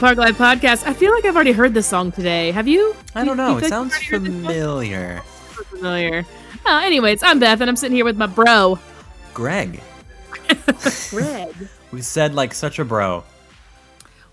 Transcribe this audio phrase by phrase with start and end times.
[0.00, 0.86] Park Life podcast.
[0.86, 2.50] I feel like I've already heard this song today.
[2.52, 2.94] Have you?
[3.14, 3.52] I don't know.
[3.52, 4.42] you It feel like sounds you've already heard this song?
[4.44, 5.22] familiar.
[5.70, 6.26] familiar.
[6.66, 8.78] Uh, anyways, I'm Beth, and I'm sitting here with my bro,
[9.34, 9.80] Greg.
[11.10, 11.54] Greg.
[11.92, 13.24] We said like such a bro.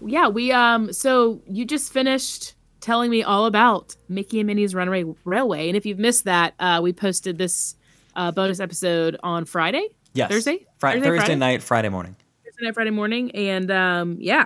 [0.01, 0.93] yeah, we um.
[0.93, 5.85] So you just finished telling me all about Mickey and Minnie's Runaway Railway, and if
[5.85, 7.75] you've missed that, uh, we posted this
[8.15, 10.29] uh, bonus episode on Friday, Yes.
[10.31, 10.65] Thursday?
[10.77, 11.35] Fri- Thursday, Thursday Friday?
[11.35, 12.15] night, Friday morning.
[12.45, 14.45] Thursday night, Friday morning, and um, yeah.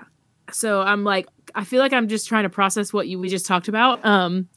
[0.52, 3.45] So I'm like, I feel like I'm just trying to process what you we just
[3.45, 4.03] talked about.
[4.05, 4.47] Um,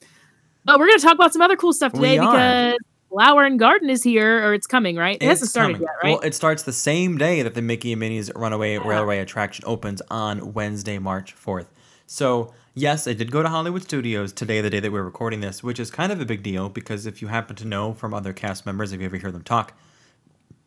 [0.65, 2.77] but we're gonna talk about some other cool stuff today because
[3.09, 5.17] Flower and Garden is here, or it's coming, right?
[5.21, 5.87] It hasn't started coming.
[5.87, 6.11] yet, right?
[6.13, 8.85] Well, it starts the same day that the Mickey and Minnie's Runaway Yeah.
[8.85, 11.67] Railway attraction opens on Wednesday, March 4th.
[12.05, 15.63] So, yes, I did go to Hollywood Studios today, the day that we're recording this,
[15.63, 18.33] which is kind of a big deal because if you happen to know from other
[18.33, 19.73] cast members, if you ever hear them talk,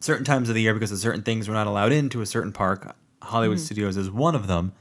[0.00, 2.52] certain times of the year, because of certain things we're not allowed into a certain
[2.52, 3.64] park, Hollywood Mm-hmm.
[3.66, 4.72] Studios is one of them.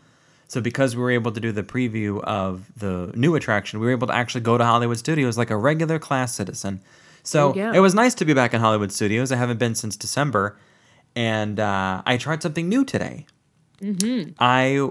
[0.49, 3.91] So because we were able to do the preview of the new attraction, we were
[3.91, 6.81] able to actually go to Hollywood Studios like a regular class citizen.
[7.23, 9.31] So it was nice to be back in Hollywood Studios.
[9.31, 10.57] I haven't been since December,
[11.15, 13.27] and uh, I tried something new today.
[13.81, 14.31] Mm-hmm.
[14.39, 14.89] I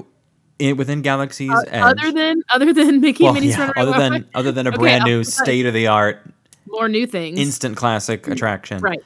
[0.60, 1.82] in, within Galaxy's Uh, Edge.
[1.82, 5.04] other than other than Mickey well, Minnie's yeah, other than other than a Okay, brand
[5.04, 6.20] new state of the art
[6.68, 8.78] more new things, instant classic attraction.
[8.80, 9.02] right?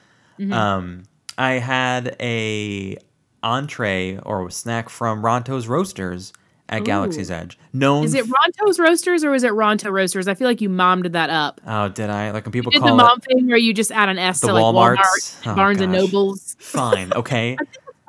[0.51, 1.03] Um,
[1.37, 2.97] I had a
[3.41, 6.31] entree or snack from Ronto's Roasters
[6.73, 7.57] at Galaxy's Edge.
[7.73, 8.03] Known.
[8.05, 10.27] Is it Ronto's Roasters or is it Ronto Roasters?
[10.27, 11.61] I feel like you mommed that up.
[11.65, 12.31] oh, did I?
[12.31, 14.53] Like when people Did the mom thing where you just add an S the to
[14.53, 15.91] like Walmart, and Oh, Barnes and.
[15.91, 17.11] Nobles, fine.
[17.15, 17.57] Okay.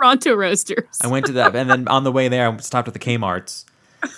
[0.02, 0.98] Ronto Roasters.
[1.02, 3.64] I went to that, and then on the way there, I stopped at the Kmart's.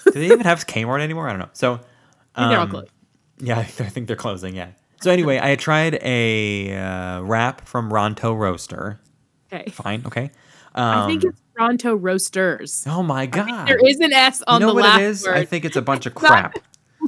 [0.04, 1.28] Do they even have Kmart anymore?
[1.28, 1.50] I don't know.
[1.52, 1.74] So,
[2.34, 2.90] I think they're all um, closed.
[3.38, 4.56] Yeah, I think they're closing.
[4.56, 4.70] Yeah.
[5.02, 8.98] So anyway, I tried a uh, wrap from Ronto Roaster.
[9.52, 9.70] Okay.
[9.70, 10.04] Fine.
[10.06, 10.30] Okay.
[10.74, 12.84] Um, I think it's Ronto Roasters.
[12.86, 13.66] Oh my god.
[13.68, 15.24] There is an S on you know the what last it is?
[15.26, 15.36] word.
[15.36, 16.58] I think it's a bunch of crap.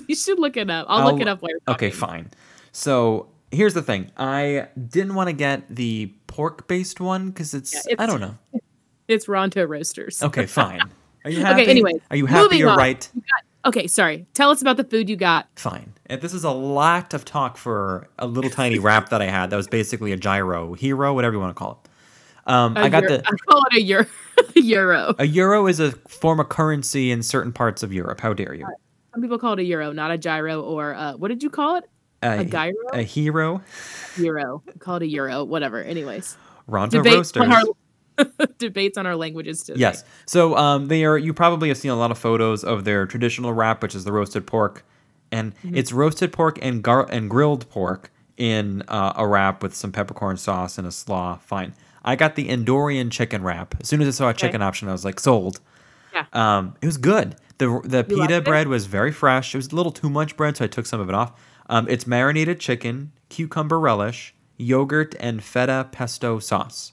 [0.06, 0.86] you should look it up.
[0.88, 1.58] I'll, look I'll- it up later.
[1.68, 2.30] Okay, fine.
[2.72, 4.10] So here's the thing.
[4.16, 8.36] I didn't want to get the pork-based one because it's, Yeah, it's- I don't know.
[9.08, 10.22] It's Ronto Roasters.
[10.22, 10.82] Okay, fine.
[11.24, 11.62] Are you happy?
[11.62, 11.92] okay, anyway.
[12.10, 12.58] are you happy?
[12.58, 12.78] You're on.
[12.78, 13.08] right.
[13.14, 14.26] You got- okay, sorry.
[14.34, 15.48] Tell us about the food you got.
[15.56, 15.94] Fine.
[16.06, 19.50] And this is a lot of talk for a little tiny wrap that I had.
[19.50, 21.87] That was basically a gyro hero, whatever you want to call it.
[22.48, 24.06] Um, A I got euro- the I call it a euro.
[24.56, 25.14] a euro.
[25.18, 28.20] a euro is a form of currency in certain parts of Europe.
[28.20, 28.66] How dare you?
[29.12, 31.76] Some people call it a euro, not a gyro or uh, what did you call
[31.76, 31.84] it?
[32.22, 32.74] A gyro?
[32.92, 33.62] A hero.
[34.16, 34.62] Euro.
[34.80, 35.44] Call it a euro.
[35.44, 35.82] Whatever.
[35.84, 36.36] Anyways,
[36.66, 37.42] Ronto debates roasters.
[37.42, 39.78] on our debates on our languages today.
[39.80, 40.02] Yes.
[40.26, 41.16] So um, they are.
[41.18, 44.12] You probably have seen a lot of photos of their traditional wrap, which is the
[44.12, 44.84] roasted pork,
[45.30, 45.76] and Mm-hmm.
[45.76, 50.36] it's roasted pork and gar- and grilled pork in uh, a wrap with some peppercorn
[50.36, 51.36] sauce and a slaw.
[51.36, 51.74] Fine.
[52.08, 53.74] I got the Endorian chicken wrap.
[53.80, 55.60] As soon as I saw a chicken option, I was like, sold.
[56.14, 56.24] Yeah.
[56.32, 57.36] Um, it was good.
[57.58, 58.44] the The You pita it?
[58.44, 59.54] bread was very fresh.
[59.54, 61.32] It was a little too much bread, so I took some of it off.
[61.68, 66.92] Um, it's marinated chicken, cucumber relish, yogurt, and feta pesto sauce.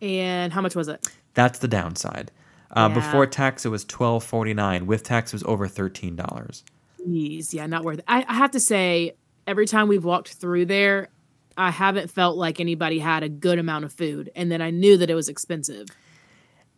[0.00, 1.08] And how much was it?
[1.34, 2.30] That's the downside.
[2.70, 2.94] Uh, Yeah.
[2.94, 4.86] Before tax, it was twelve forty nine.
[4.86, 6.64] With tax, it was over thirteen dollars.
[7.06, 8.04] Jeez, yeah, not worth it.
[8.06, 9.16] I, I have to say,
[9.46, 11.08] every time we've walked through there,
[11.56, 14.96] I haven't felt like anybody had a good amount of food, and then I knew
[14.96, 15.88] that it was expensive.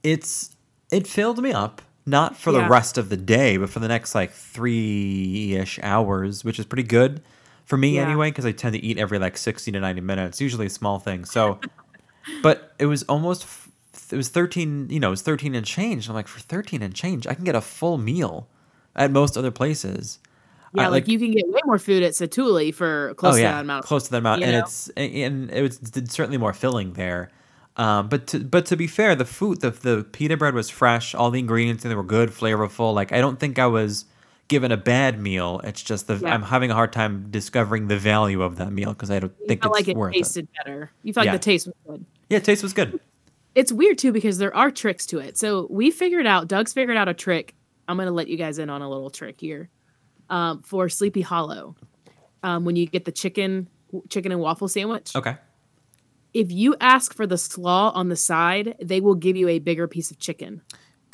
[0.03, 0.57] It's
[0.91, 2.65] it filled me up, not for Yeah.
[2.65, 6.67] the rest of the day, but for the next like three ish hours, which is
[6.67, 7.23] pretty good
[7.65, 8.03] for me Yeah.
[8.07, 10.99] anyway, because I tend to eat every like sixty to ninety minutes, usually a small
[10.99, 11.25] thing.
[11.25, 11.59] So,
[12.43, 13.47] but it was almost
[14.11, 14.89] it was thirteen.
[14.91, 16.09] You know, it was thirteen and change.
[16.09, 18.49] I'm like, for thirteen and change, I can get a full meal
[18.95, 20.19] at most other places.
[20.75, 23.43] Yeah, I- like, you can get way more food at Satu'li for close oh to
[23.43, 23.85] that amount.
[23.85, 24.59] close to that amount, and know?
[24.59, 25.81] it's and it was
[26.11, 27.31] certainly more filling there.
[27.77, 31.15] Um, but to but to be fair, the food, the the pita bread was fresh.
[31.15, 32.95] All the ingredients in there were good, flavorful.
[32.95, 34.05] Like I don't think I was
[34.49, 35.61] given a bad meal.
[35.65, 36.35] It's just the Yeah.
[36.35, 39.47] I'm having a hard time discovering the value of that meal because I don't You
[39.49, 40.19] think it's like it worth it.
[40.19, 40.91] tasted better.
[41.03, 41.33] You felt Yeah.
[41.33, 42.05] like the taste was good.
[42.31, 43.01] Yeah, taste was good.
[43.55, 45.39] It's weird too because there are tricks to it.
[45.39, 47.55] So we figured out, Doug's figured out a trick.
[47.89, 49.69] I'm going to let you guys in on a little trick here
[50.31, 51.77] um, for Sleepy Hollow.
[52.43, 53.69] Um, when you get the chicken,
[54.11, 55.37] chicken and waffle sandwich, Okay.
[56.35, 59.89] if you ask for the slaw on the side, they will give you a bigger
[59.89, 60.61] piece of chicken.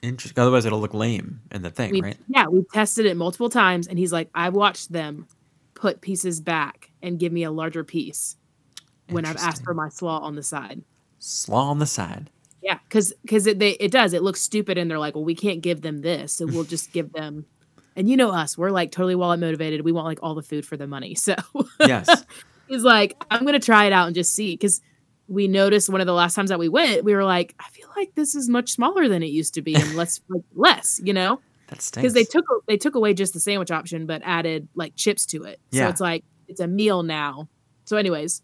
[0.02, 0.40] Interesting.
[0.40, 2.16] Otherwise, it'll look lame in the thing, We, right?
[2.28, 5.26] Yeah, we tested it multiple times, and he's like, "I've watched them
[5.74, 8.36] put pieces back and give me a larger piece
[9.08, 10.82] when I've asked for my slaw on the side.
[11.18, 12.30] Slaw on the side.
[12.62, 15.34] Yeah, because because it they, it does it looks stupid, and they're like, well, we
[15.34, 17.46] can't give them this, so we'll just give them
[17.96, 19.82] And you know us, we're like totally wallet motivated.
[19.82, 21.14] We want like all the food for the money.
[21.18, 21.34] So
[21.80, 22.08] Yes.
[22.68, 24.80] he's like, I'm gonna try it out and just see because
[25.28, 27.88] we noticed one of the last times that we went, we were like, I feel
[27.96, 31.12] like this is much smaller than it used to be and less like less, you
[31.12, 32.02] know, That stinks.
[32.02, 35.44] because they took they took away just the sandwich option but added like chips to
[35.44, 35.60] it.
[35.70, 35.86] Yeah.
[35.86, 37.48] So it's like it's a meal now.
[37.84, 38.42] So, anyways,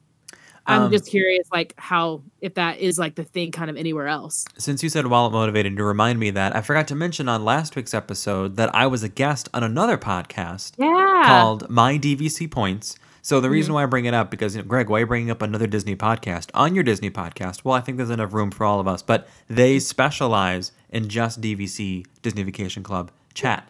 [0.66, 4.08] I'm Um, just curious, like how if that is like the thing kind of anywhere
[4.08, 4.44] else.
[4.58, 7.76] Since you said wallet motivated, to remind me that I forgot to mention on last
[7.76, 11.22] week's episode that I was a guest on another podcast Yeah.
[11.26, 12.96] called My DVC Points.
[13.22, 13.52] So the Mm-hmm.
[13.54, 15.42] reason why I bring it up because you know, Greg, why are you bringing up
[15.42, 17.64] another Disney podcast on your Disney podcast?
[17.64, 21.40] Well, I think there's enough room for all of us, but they specialize in just
[21.40, 23.68] DVC Disney Vacation Club chat.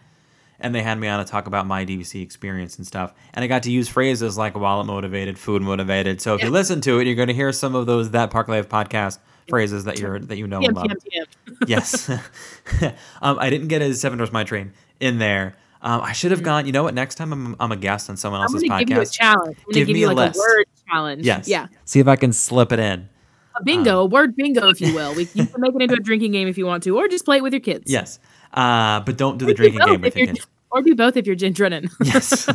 [0.59, 3.13] And they had me on to talk about my DVC experience and stuff.
[3.35, 6.21] And I got to use phrases like wallet motivated, food motivated.
[6.21, 8.49] So if you listen to it, you're going to hear some of those that Park
[8.49, 9.19] Life podcast
[9.49, 10.87] phrases that you're that you know TM, and love
[11.67, 12.09] yes.
[13.23, 15.57] um, I didn't get a Seven Dwarfs Mine Train in there.
[15.83, 16.67] Um, I should have gone.
[16.67, 16.95] You know what?
[16.95, 19.13] Next time I'm, I'm a guest on someone else's gonna give you a podcast.
[19.13, 19.59] challenge.
[19.59, 20.37] I'm Give give, me you a like list.
[20.37, 21.25] a word challenge.
[21.25, 21.49] Yes.
[21.49, 21.69] Yeah.
[21.85, 23.09] See if I can slip it in.
[23.59, 25.15] A bingo, a word bingo, if you will.
[25.15, 27.25] We you can make it into a drinking game if you want to, or just
[27.25, 27.91] play it with your kids.
[27.91, 28.19] Yes.
[28.53, 30.47] Uh, but don't do the Or do drinking game with if your kids.
[30.73, 31.89] Or do both if you're gin drinking.
[32.05, 32.49] Yes.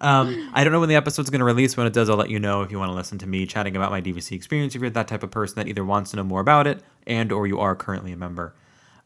[0.00, 1.76] um, I don't know when the episode's going to release.
[1.76, 3.76] When it does, I'll let you know if you want to listen to me chatting
[3.76, 4.74] about my DVC experience.
[4.74, 7.30] If you're that type of person that either wants to know more about it and
[7.30, 8.54] or you are currently a member.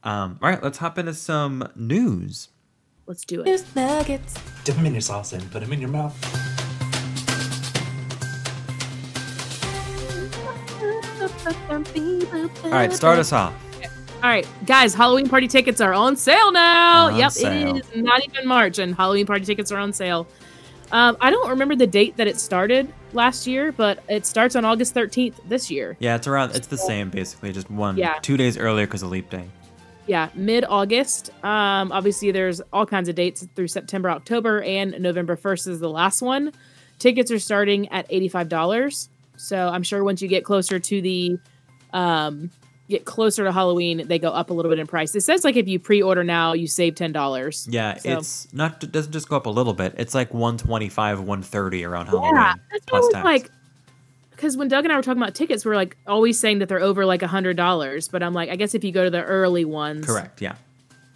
[0.03, 2.49] Um, all right, let's hop into some news.
[3.07, 3.45] Let's do it.
[3.45, 4.35] News nuggets.
[4.65, 6.17] Dip them in your sauce and put them in your mouth.
[12.65, 13.55] All right, start us off.
[14.23, 17.09] All right, guys, Halloween party tickets are on sale now.
[17.09, 17.77] On yep, sale.
[17.77, 20.27] it is not even March, and Halloween party tickets are on sale.
[20.91, 24.65] Um, I don't remember the date that it started last year, but it starts on
[24.65, 25.97] August 13th this year.
[26.01, 26.57] Yeah, it's around.
[26.57, 28.15] It's the same basically, just one, Yeah.
[28.23, 29.45] two days earlier because of leap day.
[30.07, 31.31] Yeah, mid August.
[31.45, 35.91] Um, obviously, there's all kinds of dates through September, October, and November 1st is the
[35.91, 36.53] last one.
[36.99, 39.09] Tickets are starting at $85.
[39.37, 41.39] So I'm sure once you get closer to the,
[41.93, 42.51] um,
[42.89, 45.15] get closer to Halloween, they go up a little bit in price.
[45.15, 47.67] It says like if you pre-order now, you save ten dollars.
[47.71, 48.83] Yeah, So- it's not.
[48.85, 49.95] It doesn't just go up a little bit.
[49.99, 53.25] It's like one twenty five, one thirty around Halloween Yeah, that's plus tax.
[53.25, 53.51] like.
[54.31, 56.69] Because when Doug and I were talking about tickets, we are like always saying that
[56.69, 58.07] they're over like a hundred dollars.
[58.09, 60.43] But I'm like, I guess if you go to the early ones, Correct.
[60.43, 60.57] Yeah.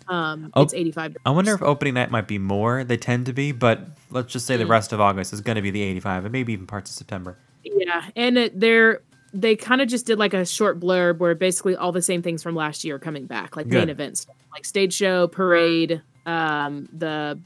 [0.08, 1.16] Um, Oh, it's eighty five.
[1.26, 2.82] I wonder if opening night might be more.
[2.82, 3.80] They tend to be, but
[4.10, 4.70] let's just say the Mm.
[4.70, 6.96] rest of August is going to be the eighty five, and maybe even parts of
[6.96, 7.36] September.
[7.62, 11.76] Yeah, and it, they're they kind of just did like a short blurb where basically
[11.76, 14.92] all the same things from last year are coming back, like main events, like stage
[14.92, 17.38] show, parade, um, the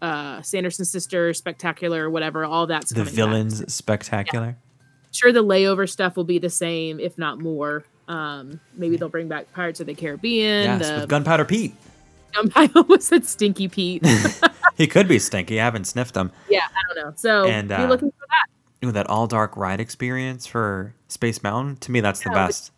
[0.00, 3.14] uh, Sanderson sisters, spectacular, whatever, all that's The coming back.
[3.14, 4.56] villains spectacular.
[5.12, 7.84] Sure, the layover stuff will be the same, if not more.
[8.08, 10.64] Um, maybe they'll bring back Pirates of the Caribbean.
[10.80, 11.74] Yes, the with Gunpowder Pete.
[12.56, 14.04] I almost said Stinky Pete.
[14.74, 15.60] He could be stinky.
[15.60, 16.32] I haven't sniffed him.
[16.48, 17.12] yeah, I don't know.
[17.14, 18.46] So And, be uh, looking for that.
[18.84, 21.76] Ooh, that all dark ride experience for Space Mountain.
[21.76, 22.72] To me, that's the Yeah, best.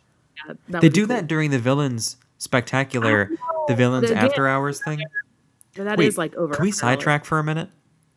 [0.46, 1.16] Yeah, that They do cool.
[1.16, 3.30] that during the villains spectacular,
[3.68, 5.00] the villains The- after hours thing.
[5.76, 6.54] That is Wait, like over.
[6.54, 6.98] Can we a hundred dollars.
[6.98, 7.68] sidetrack for a minute?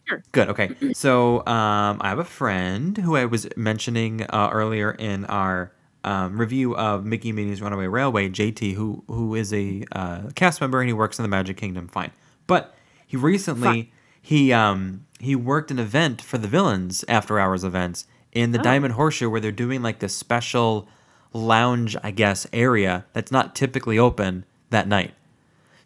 [0.08, 0.24] Sure.
[0.32, 0.50] Good.
[0.50, 0.70] Okay.
[0.94, 5.72] So um, I have a friend who I was mentioning uh, earlier in our
[6.04, 8.30] um, review of Mickey Minnie's Runaway Railway.
[8.30, 11.88] JT, who who is a uh, cast member and he works in the Magic Kingdom.
[11.88, 12.12] Fine,
[12.48, 12.76] but
[13.08, 13.88] he recently Fine.
[14.28, 18.64] He um he worked an event for the villains after hours events in the Oh.
[18.64, 20.88] Diamond Horseshoe where they're doing like this special
[21.32, 25.14] lounge, I guess, area that's not typically open that night.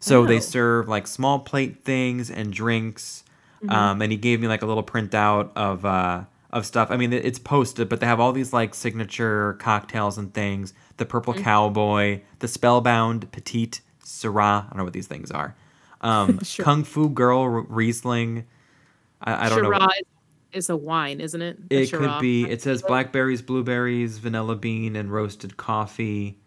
[0.00, 0.40] So they Oh.
[0.40, 3.22] serve like small plate things and drinks.
[3.62, 3.70] Mm-hmm.
[3.70, 6.90] Um, and he gave me like a little printout of uh, of stuff.
[6.90, 10.74] I mean, it's posted, but they have all these like signature cocktails and things.
[10.96, 11.44] The Purple Mm-hmm.
[11.44, 14.64] Cowboy, the Spellbound Petite Sirah.
[14.64, 15.54] I don't know what these things are.
[16.02, 16.64] Um, Sure.
[16.64, 18.44] Kung Fu Girl Riesling.
[19.20, 19.70] I, I don't know.
[19.70, 19.88] Shiraz
[20.52, 21.58] is a wine, isn't it?
[21.70, 22.44] A It could be.
[22.44, 26.38] It says blackberries, blueberries, vanilla bean, and roasted coffee.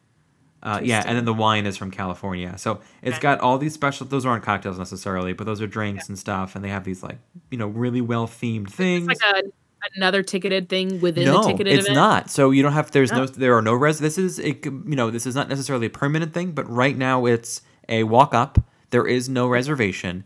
[0.61, 2.57] Uh, yeah, and then the wine is from California.
[2.57, 3.21] So it's Okay.
[3.21, 4.07] got all these special.
[4.07, 6.55] Those aren't cocktails necessarily, but those are drinks and stuff.
[6.55, 7.19] And they have these like
[7.51, 9.07] you know really well themed things.
[9.09, 9.47] It's like a,
[9.95, 11.95] another ticketed thing within no, the ticketed it's event.
[11.95, 12.29] not.
[12.31, 12.89] So you don't have.
[12.91, 13.19] There's no.
[13.19, 13.25] No.
[13.27, 13.99] There are no res.
[13.99, 14.63] This is it.
[14.63, 18.03] could- You know, this is not necessarily a permanent thing, but right now it's a
[18.03, 18.57] walk up.
[18.91, 20.23] There is no reservation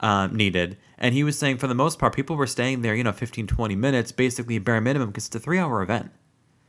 [0.00, 0.76] um, needed.
[0.98, 2.94] And he was saying for the most part, people were staying there.
[2.94, 6.10] You know, 15, 20 minutes, basically bare minimum, because it's a three hour event.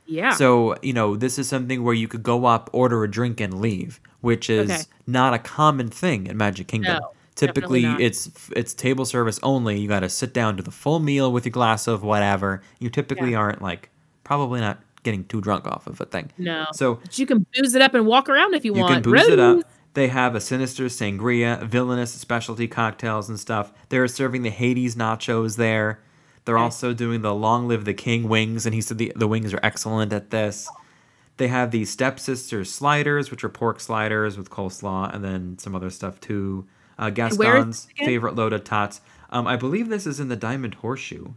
[0.06, 0.32] Yeah.
[0.34, 3.60] So, you know, this is something where you could go up, order a drink, and
[3.60, 4.82] leave, which is Okay.
[5.06, 6.98] not a common thing in Magic Kingdom.
[7.00, 9.80] No, Typically, it's it's table service only.
[9.80, 12.62] You got to sit down to the full meal with your glass of whatever.
[12.78, 13.38] You typically Yeah.
[13.38, 13.88] aren't like
[14.22, 16.30] probably not getting too drunk off of a thing.
[16.36, 16.66] no.
[16.74, 19.02] So But you can booze it up and walk around if you, you want.
[19.02, 19.60] can booze it up.
[19.94, 23.72] They have a sinister sangria, villainous specialty cocktails and stuff.
[23.90, 26.00] They're serving the Hades nachos there.
[26.44, 26.64] They're Okay.
[26.64, 29.60] also doing the Long Live the King wings, and he said the, the wings are
[29.62, 30.68] excellent at this.
[31.36, 35.90] They have the Stepsister sliders, which are pork sliders with coleslaw, and then some other
[35.90, 36.66] stuff too.
[36.98, 39.00] Uh, Gaston's favorite loaded tots.
[39.30, 41.32] Um, I believe this is in the Diamond Horseshoe.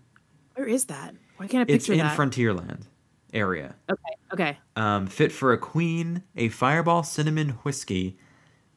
[0.56, 1.16] Where is that?
[1.38, 2.18] Why can't I picture It's picture in that?
[2.18, 2.82] Frontierland
[3.34, 3.76] area.
[3.90, 4.02] Okay.
[4.34, 4.58] Okay.
[4.76, 8.18] Um, fit for a queen, a fireball cinnamon whiskey,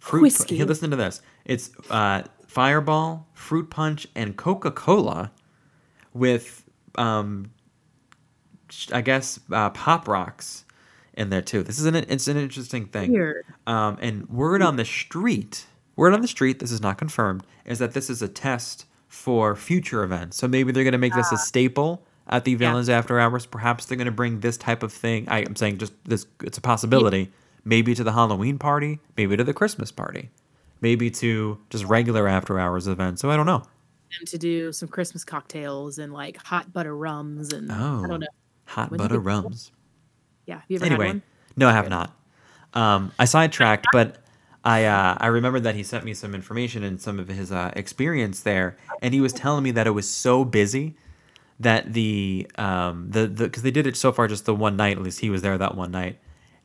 [0.08, 0.22] fruit.
[0.22, 0.56] Whiskey?
[0.56, 1.22] Here, listen to this.
[1.44, 5.30] It's uh, fireball, fruit punch, and Coca Cola,
[6.14, 6.64] with
[6.96, 7.50] um,
[8.92, 10.64] I guess uh, pop rocks
[11.14, 11.62] in there too.
[11.62, 13.12] This is an it's an interesting thing.
[13.12, 13.44] Weird.
[13.66, 17.78] Um, and word on the street, word on the street, this is not confirmed, is
[17.78, 20.36] that this is a test for future events.
[20.36, 22.58] So maybe they're going to make this a staple at the Ah.
[22.58, 22.58] Yeah.
[22.58, 23.46] Villains After Hours.
[23.46, 25.26] Perhaps they're going to bring this type of thing.
[25.28, 27.32] I, I'm saying just this, it's a possibility.
[27.64, 30.30] Maybe to the Halloween party, maybe to the Christmas party,
[30.80, 33.20] maybe to just regular After Hours events.
[33.20, 33.62] So I don't know.
[34.26, 38.26] To do some Christmas cocktails and like hot butter rums and Oh, I don't know.
[38.64, 39.70] hot butter rums.
[40.46, 40.56] Yeah.
[40.60, 41.22] Have you ever had anyway, one?
[41.56, 42.16] no, I have not.
[42.72, 44.16] Um, I sidetracked, but
[44.64, 47.70] I uh, I remembered that he sent me some information and some of his uh,
[47.76, 50.96] experience there, and he was telling me that it was so busy
[51.60, 54.96] that the um the the because they did it so far just the one night
[54.96, 56.18] at least he was there that one night.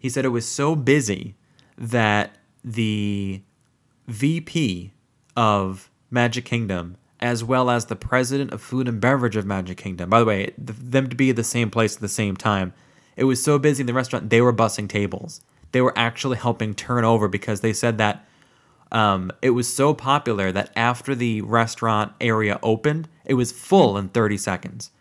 [0.03, 1.35] He said it was so busy
[1.77, 3.41] that the
[4.09, 4.91] VP
[5.37, 10.09] of Magic Kingdom, as well as the president of food and beverage of Magic Kingdom.
[10.09, 12.73] By the way, th- them to be at the same place at the same time.
[13.15, 15.39] It was so busy in the restaurant, they were bussing tables.
[15.71, 18.27] They were actually helping turn over because they said that
[18.91, 24.09] um, it was so popular that after the restaurant area opened, it was full in
[24.09, 24.91] 30 seconds.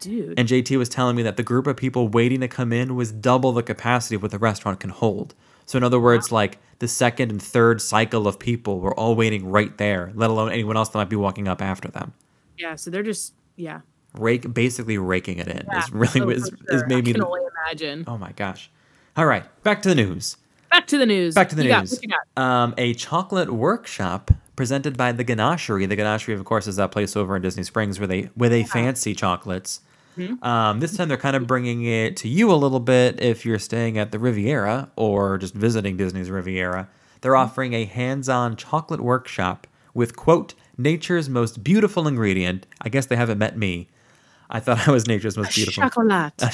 [0.00, 0.38] Dude.
[0.38, 3.10] And JT was telling me that the group of people waiting to come in was
[3.12, 5.34] double the capacity of what the restaurant can hold.
[5.64, 9.48] So in other words, like the second and third cycle of people were all waiting
[9.50, 12.12] right there, let alone anyone else that might be walking up after them.
[12.58, 12.74] yeah.
[12.76, 13.80] So they're just yeah.
[14.14, 15.78] Rake, basically raking it in yeah.
[15.78, 16.86] is really Oh, is, for is sure.
[16.86, 17.12] made I me.
[17.14, 18.04] can only imagine.
[18.06, 18.70] Oh my gosh!
[19.16, 20.36] All right, back to the news.
[20.70, 21.34] Back to the news.
[21.34, 21.92] Back to the You got- news.
[21.92, 22.42] what you got?
[22.42, 25.86] Um, a chocolate workshop presented by the Ganachery.
[25.88, 28.62] The Ganachery, of course, is that place over in Disney Springs where they where they
[28.64, 29.80] fancy chocolates.
[30.16, 30.42] Mm-hmm.
[30.44, 33.58] Um, this time they're kind of bringing it to you a little bit if you're
[33.58, 36.88] staying at the Riviera or just visiting Disney's Riviera.
[37.20, 37.40] They're Mm-hmm.
[37.50, 42.66] offering a hands-on chocolate workshop with quote nature's most beautiful ingredient.
[42.82, 43.88] I guess they haven't met me.
[44.48, 45.82] I thought I was nature's most beautiful.
[45.82, 46.34] Chocolate.
[46.40, 46.50] A you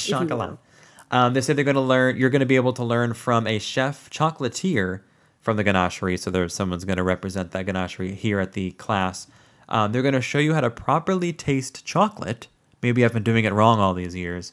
[1.10, 2.16] Um, they say they're going to learn.
[2.16, 5.00] You're going to be able to learn from a chef chocolatier
[5.40, 6.18] from the ganachery.
[6.18, 9.26] So there's someone's going to represent that ganachery here at the class.
[9.68, 12.46] Um, they're going to show you how to properly taste chocolate.
[12.82, 14.52] Maybe I've been doing it wrong all these years.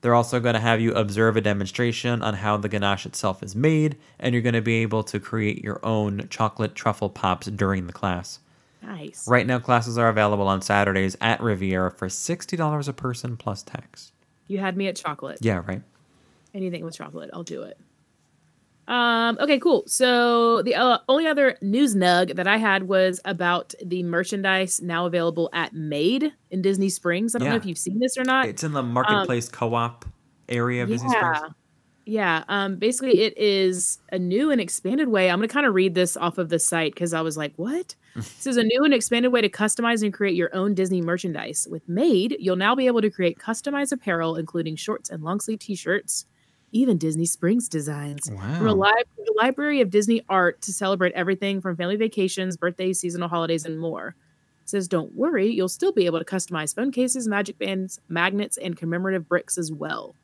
[0.00, 3.54] They're also going to have you observe a demonstration on how the ganache itself is
[3.54, 7.86] made, and you're going to be able to create your own chocolate truffle pops during
[7.86, 8.40] the class.
[8.82, 9.28] Nice.
[9.28, 14.12] Right now, classes are available on Saturdays at Riviera for $60 a person plus tax.
[14.46, 15.38] You had me at chocolate.
[15.42, 15.82] Yeah, right.
[16.54, 17.78] Anything with chocolate, I'll do it.
[18.88, 19.84] Um, okay, cool.
[19.86, 25.06] So the uh, only other news nug that I had was about the merchandise now
[25.06, 27.34] available at Made in Disney Springs.
[27.34, 28.46] I don't know if you've seen this or not.
[28.46, 30.04] It's in the marketplace co-op
[30.48, 31.34] area of Disney Um, yeah.
[31.36, 31.54] Springs.
[32.06, 32.44] Yeah.
[32.48, 35.30] Um, basically, it is a new and expanded way.
[35.30, 37.52] I'm going to kind of read this off of the site because I was like,
[37.54, 37.94] what?
[38.16, 41.68] this is a new and expanded way to customize and create your own Disney merchandise.
[41.70, 45.60] With Made, you'll now be able to create customized apparel, including shorts and long sleeve
[45.60, 46.26] t shirts,
[46.72, 48.28] even Disney Springs designs.
[48.28, 53.00] From a, li- a library of Disney art to celebrate everything from family vacations, birthdays,
[53.00, 54.14] seasonal holidays, and more.
[54.62, 58.56] It says, don't worry, you'll still be able to customize phone cases, magic bands, magnets,
[58.56, 60.14] and commemorative bricks as well.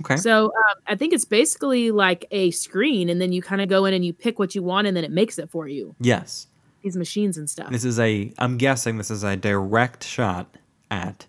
[0.00, 0.16] Okay.
[0.16, 3.84] So um, I think it's basically like a screen, and then you kind of go
[3.84, 5.94] in and you pick what you want, and then it makes it for you.
[6.00, 6.48] yes.
[6.82, 7.70] These machines and stuff.
[7.70, 10.54] This is a I'm guessing this is a direct shot
[10.90, 11.26] at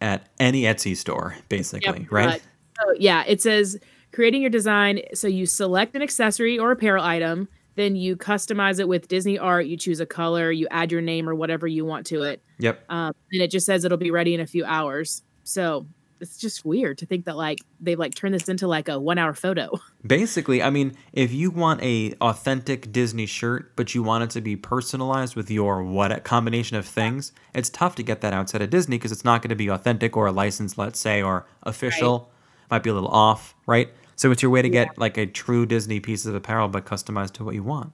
[0.00, 2.40] at any Etsy store, basically, Yep, right?
[2.80, 3.78] uh, so yeah, it says
[4.12, 5.00] creating your design.
[5.14, 9.66] So you select an accessory or apparel item, then you customize it with Disney art.
[9.66, 12.84] You choose a color, you add your name or whatever you want to it, Yep.
[12.90, 15.22] um, and it just says it'll be ready in a few hours.
[15.44, 15.86] So
[16.20, 19.18] it's just weird to think that like they've like turned this into like a one
[19.18, 19.70] hour photo.
[20.06, 24.40] Basically, I mean, if you want a authentic Disney shirt, but you want it to
[24.40, 28.70] be personalized with your what combination of things, it's tough to get that outside of
[28.70, 32.30] Disney because it's not going to be authentic or a license, let's say, or official.
[32.70, 33.88] Might be a little off, right?
[34.16, 37.32] So it's your way to get like a true Disney piece of apparel, but customized
[37.34, 37.92] to what you want.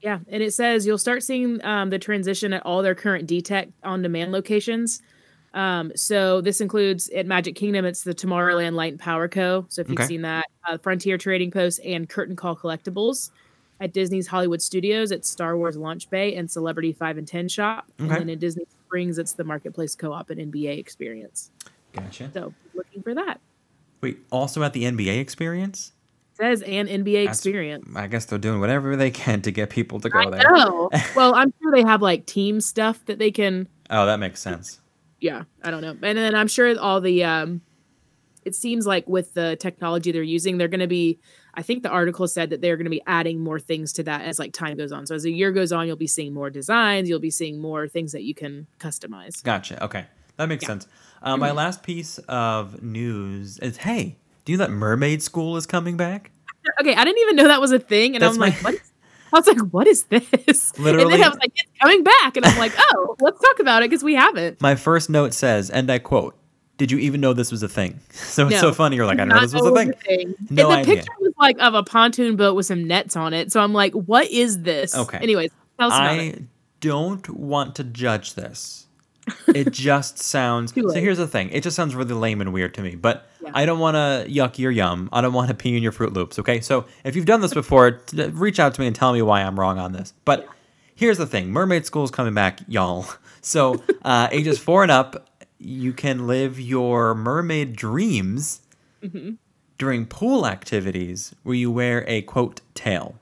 [0.00, 3.68] Yeah, and it says you'll start seeing um, the transition at all their current D-Tech
[3.82, 5.02] on demand locations.
[5.54, 9.66] Um, so this includes at Magic Kingdom, it's the Tomorrowland Light and Power Co.
[9.70, 10.06] So if you've Okay.
[10.06, 13.30] seen that, uh, Frontier Trading Post and Curtain Call Collectibles.
[13.80, 17.84] at Disney's Hollywood Studios, it's Star Wars Launch Bay and Celebrity 5 and 10 Shop.
[18.00, 21.52] And then in Disney Springs, it's the Marketplace Co op and NBA experience.
[21.92, 22.28] Gotcha.
[22.34, 23.40] So looking for that.
[24.00, 25.92] Wait, also at the NBA experience?
[26.40, 27.84] says an NBA That's- experience.
[27.96, 30.50] I guess they're doing whatever they can to get people to go I there.
[30.52, 30.88] know.
[31.16, 33.66] well, I'm sure they have like team stuff that they can.
[33.90, 34.78] Oh, that makes sense.
[35.20, 35.96] Yeah, I don't know.
[36.00, 37.24] And then I'm sure all the.
[37.24, 37.60] um
[38.44, 41.18] It seems like with the technology they're using, they're going to be.
[41.54, 44.22] I think the article said that they're going to be adding more things to that
[44.22, 45.06] as like time goes on.
[45.08, 47.08] So as the year goes on, you'll be seeing more designs.
[47.08, 49.42] You'll be seeing more things that you can customize.
[49.42, 49.82] Gotcha.
[49.84, 50.04] Okay.
[50.36, 50.68] That makes Yeah.
[50.68, 50.86] sense.
[51.22, 55.66] Uh, my last piece of news is hey, do you know that Mermaid School is
[55.66, 56.30] coming back?
[56.80, 58.74] Okay, I didn't even know that was a thing, and That's I'm my- like, what?
[59.32, 60.22] I was like, what is this?
[60.76, 63.58] And Literally- then I was like, it's coming back, and I'm like, oh, let's talk
[63.60, 64.60] about it because we haven't.
[64.60, 66.34] My first note says, and I quote,
[66.78, 68.00] Did you even know this was a thing?
[68.12, 68.96] So it's so funny.
[68.96, 69.92] You're like, I Not know this was a thing.
[70.04, 70.34] thing.
[70.50, 70.94] No and the idea.
[70.96, 73.50] picture was like of a pontoon boat with some nets on it.
[73.52, 74.94] So I'm like, what is this?
[74.96, 75.18] Okay.
[75.18, 76.34] Anyways, tell us about I
[76.80, 78.86] don't want to judge this.
[79.48, 80.72] It just sounds.
[80.74, 81.50] So here's the thing.
[81.50, 82.94] It just sounds really lame and weird to me.
[82.96, 83.50] But Yeah.
[83.54, 85.08] I don't want to yuck your yum.
[85.12, 86.38] I don't want to pee in your Fruit Loops.
[86.38, 86.60] Okay.
[86.60, 89.42] So if you've done this before, t- reach out to me and tell me why
[89.42, 90.12] I'm wrong on this.
[90.24, 90.48] But
[90.94, 91.50] here's the thing.
[91.50, 93.06] Mermaid School's coming back, y'all.
[93.40, 98.60] So uh, ages four and up, you can live your mermaid dreams
[99.02, 99.34] Mm-hmm.
[99.78, 103.14] during pool activities where you wear a quote tail.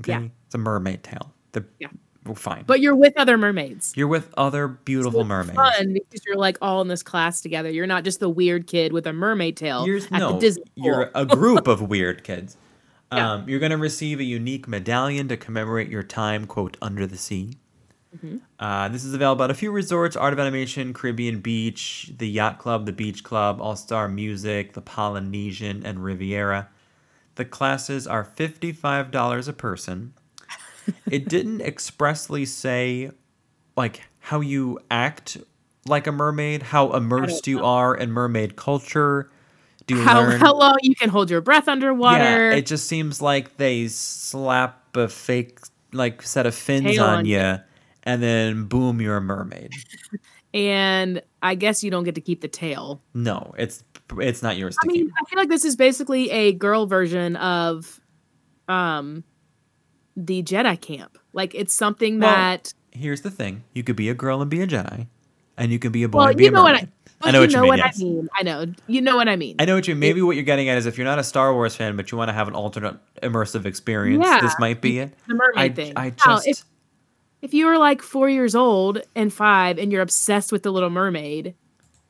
[0.00, 0.12] Okay.
[0.12, 0.28] Yeah.
[0.44, 1.32] It's a mermaid tail.
[1.52, 1.88] The, Yeah.
[2.26, 2.64] Well, fine.
[2.66, 3.92] But you're with other mermaids.
[3.96, 5.56] You're with other beautiful It's mermaids.
[5.56, 7.70] Fun because you're like all in this class together.
[7.70, 10.64] You're not just the weird kid with a mermaid tail You're, at no, the Disney.
[10.74, 12.56] you're a group of weird kids.
[13.12, 13.34] Yeah.
[13.34, 17.16] Um, you're going to receive a unique medallion to commemorate your time, quote, under the
[17.16, 17.52] sea.
[18.16, 18.38] Mm-hmm.
[18.58, 22.58] Uh, this is available at a few resorts Art of Animation, Caribbean Beach, the Yacht
[22.58, 26.68] Club, the Beach Club, All Star Music, the Polynesian, and Riviera.
[27.36, 30.14] The classes are $55 a person.
[31.10, 33.10] It didn't expressly say
[33.76, 35.36] like how you act
[35.86, 39.30] like a mermaid, how immersed you are in mermaid culture.
[39.86, 40.40] Do you how, learn?
[40.40, 42.50] how long you can hold your breath underwater.
[42.50, 45.60] Yeah, it just seems like they slap a fake
[45.92, 47.58] like set of fins Tail on on you,
[48.02, 49.72] and then boom, you're a mermaid.
[50.54, 53.00] and I guess you don't get to keep the tail.
[53.14, 53.84] No, it's
[54.18, 55.14] it's not yours I to mean, keep.
[55.20, 58.00] I feel like this is basically a girl version of
[58.68, 59.22] um
[60.16, 61.18] the Jedi camp.
[61.32, 64.62] Like it's something Well, that Here's the thing: you could be a girl and be
[64.62, 65.06] a Jedi,
[65.58, 66.88] and you can be a boy well, and be you a know what mermaid.
[67.22, 68.00] I, I know you what you know mean, what yes.
[68.00, 68.28] I mean.
[68.34, 68.66] I know.
[68.86, 69.56] You know what I mean.
[69.58, 69.94] I know what you.
[69.94, 72.18] Maybe what you're getting at is if you're not a Star Wars fan, but you
[72.18, 74.40] want to have an alternate immersive experience, Yeah.
[74.40, 75.14] this might be it.
[75.26, 75.92] the mermaid I, thing.
[75.96, 76.64] I Now, just if
[77.42, 80.90] if you were like 4 years old and 5 and you're obsessed with the little
[80.90, 81.54] mermaid,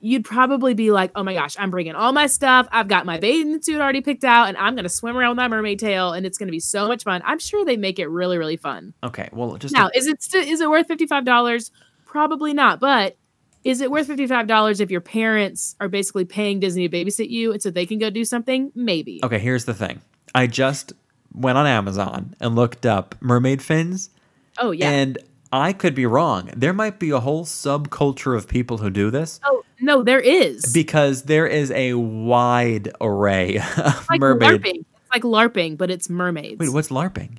[0.07, 2.69] you'd probably be like, "Oh my gosh, I'm bringing all my stuff.
[2.71, 5.37] I've got my bathing suit already picked out and I'm going to swim around with
[5.39, 7.99] my mermaid tail and it's going to be so much fun." I'm sure they make
[7.99, 8.95] it really really fun.
[9.03, 9.29] okay.
[9.33, 11.71] Well, just Now, is it st- is it worth fifty five dollars?
[12.05, 12.81] Probably not.
[12.81, 13.17] But
[13.65, 17.29] is it worth fifty five dollars if your parents are basically paying Disney to babysit
[17.29, 18.71] you and so they can go do something?
[18.75, 19.21] Maybe.
[19.25, 20.01] Okay, here's the thing.
[20.35, 20.93] I just
[21.35, 24.11] went on Amazon and looked up mermaid fins,
[24.59, 24.89] Oh yeah.
[24.91, 25.19] and
[25.53, 26.51] I could be wrong.
[26.57, 30.73] There might be a whole subculture of people who do this oh no, there is.
[30.73, 34.63] because there is a wide array of like mermaid.
[34.63, 34.77] LARPing.
[34.81, 36.59] It's like LARPing, but it's mermaids.
[36.59, 37.39] Wait, what's LARPing?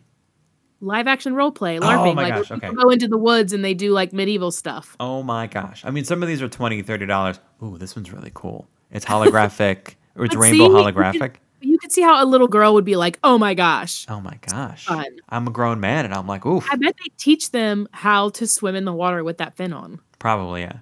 [0.79, 1.77] Live action role play.
[1.77, 2.11] Oh LARPing.
[2.11, 2.71] Oh my like gosh, okay.
[2.71, 4.95] go into the woods and they do like medieval stuff.
[4.99, 5.83] Oh my gosh.
[5.85, 7.39] I mean, some of these are 20 $30.
[7.63, 8.67] Ooh, this one's really cool.
[8.91, 11.19] It's holographic, or it's But rainbow see, you holographic.
[11.19, 14.21] can- You can see how a little girl would be like, "Oh my gosh." Oh
[14.21, 14.85] my gosh.
[14.85, 15.05] Fun.
[15.29, 16.65] I'm a grown man and I'm like, oof.
[16.71, 19.99] I bet they teach them how to swim in the water with that fin on.
[20.19, 20.77] Probably, yeah.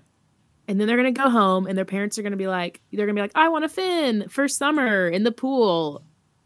[0.68, 3.16] And then they're gonna go home and their parents are gonna be like they're gonna
[3.16, 6.04] be like i want a fin for summer in the pool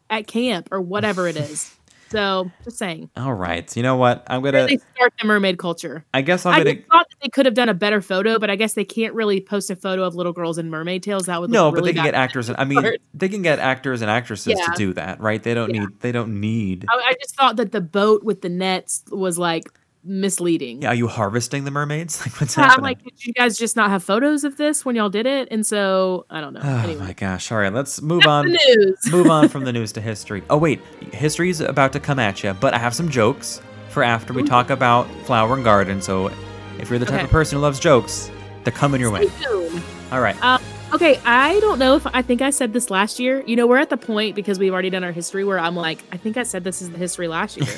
[0.10, 1.76] at camp or whatever it is
[2.12, 3.76] so just saying All right.
[3.78, 4.24] You know what?
[4.26, 6.76] I'm going they to, start the mermaid culture I guess I'm i to.
[6.90, 9.40] thought that they could have done a better photo but i guess they can't really
[9.40, 11.96] post a photo of little girls in mermaid tails that would No, but really they
[11.98, 12.50] can get actors.
[12.50, 15.42] And, I mean, they can get actors and actresses to do that, right?
[15.44, 15.82] They don't Yeah.
[15.82, 16.00] need.
[16.00, 16.86] They don't need.
[16.90, 19.70] I, I just thought that the boat with the nets was like
[20.04, 22.20] misleading Yeah, are you harvesting the mermaids?
[22.26, 22.84] Like what's i'm happening?
[22.84, 25.66] like did you guys just not have photos of this when y'all did it and
[25.66, 27.52] so i don't know oh anyway my gosh!
[27.52, 29.12] All right, let's move That's on.
[29.12, 30.44] move on from the news to history.
[30.50, 30.80] Oh wait,
[31.14, 34.48] history's about to come at you, but I have some jokes for after we Ooh.
[34.48, 36.02] talk about flower and garden.
[36.02, 36.32] So
[36.80, 37.24] if you're the type Okay.
[37.26, 38.32] of person who loves jokes,
[38.64, 39.28] they're coming your way.
[39.42, 39.82] Tuned.
[40.12, 40.42] All right.
[40.44, 43.43] Um, Okay, I don't know if I think I said this last year.
[43.45, 45.99] You know, we're at the point because we've already done our history where I'm like,
[46.12, 47.67] I think I said this is the history last year.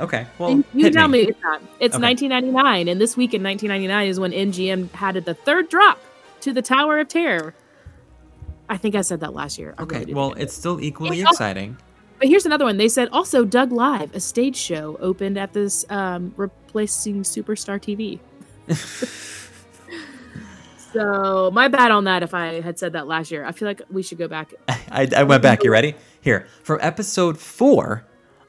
[0.00, 0.28] Okay.
[0.38, 1.22] Well, And you tell me.
[1.24, 1.60] me it's not.
[1.80, 2.04] It's Okay.
[2.04, 5.98] 1999, and this week in 1999 is when MGM had the third drop
[6.42, 7.52] to the Tower of Terror.
[8.68, 9.74] I think I said that last year.
[9.76, 9.98] I Okay.
[10.00, 11.76] really Well, it's still equally It's exciting.
[12.20, 12.76] But here's another one.
[12.76, 18.20] They said also Doug Live, a stage show, opened at this um, replacing Superstar TV.
[20.92, 22.22] so my bad on that.
[22.22, 24.54] If I had said that last year, I feel like we should go back.
[24.68, 25.64] I, I went back.
[25.64, 25.94] You ready?
[26.20, 28.04] Here from episode four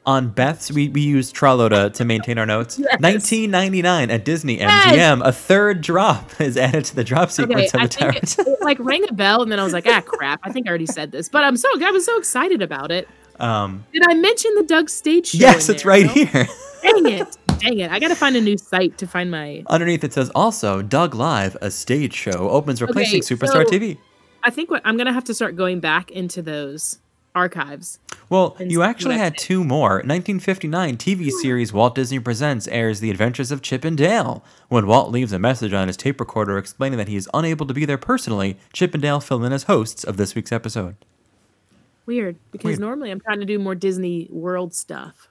[0.06, 0.72] on Beth's.
[0.72, 2.78] We, we used Trello to, to maintain our notes.
[2.90, 2.98] Yes.
[3.00, 4.94] 1999 at Disney Yes.
[4.96, 5.26] MGM.
[5.26, 7.32] A third drop is added to the drop Okay,
[7.68, 8.38] sequence of the Towers.
[8.38, 10.40] it, it, like rang a bell, and then I was like, ah, crap.
[10.42, 13.08] I think I already said this, but I'm so I was so excited about it.
[13.38, 15.38] Um, Did I mention the Doug stage show?
[15.38, 15.90] yes, it's there?
[15.92, 16.46] right here.
[16.82, 17.36] Dang it!
[17.58, 17.90] Dang it!
[17.90, 19.62] I gotta find a new site to find my.
[19.66, 23.98] Underneath it says also Doug Live, a stage show, opens replacing Okay, Superstar so- TV.
[24.42, 26.98] I think what I'm gonna have to start going back into those
[27.34, 27.98] archives.
[28.28, 29.96] Well, you actually had two more.
[30.04, 34.42] 1959 TV series Walt Disney Presents airs The Adventures of Chip and Dale.
[34.68, 37.74] When Walt leaves a message on his tape recorder explaining that he is unable to
[37.74, 40.96] be there personally, Chip and Dale fill in as hosts of this week's episode.
[42.06, 42.80] Weird, because Weird.
[42.80, 45.28] normally I'm trying to do more Disney World stuff.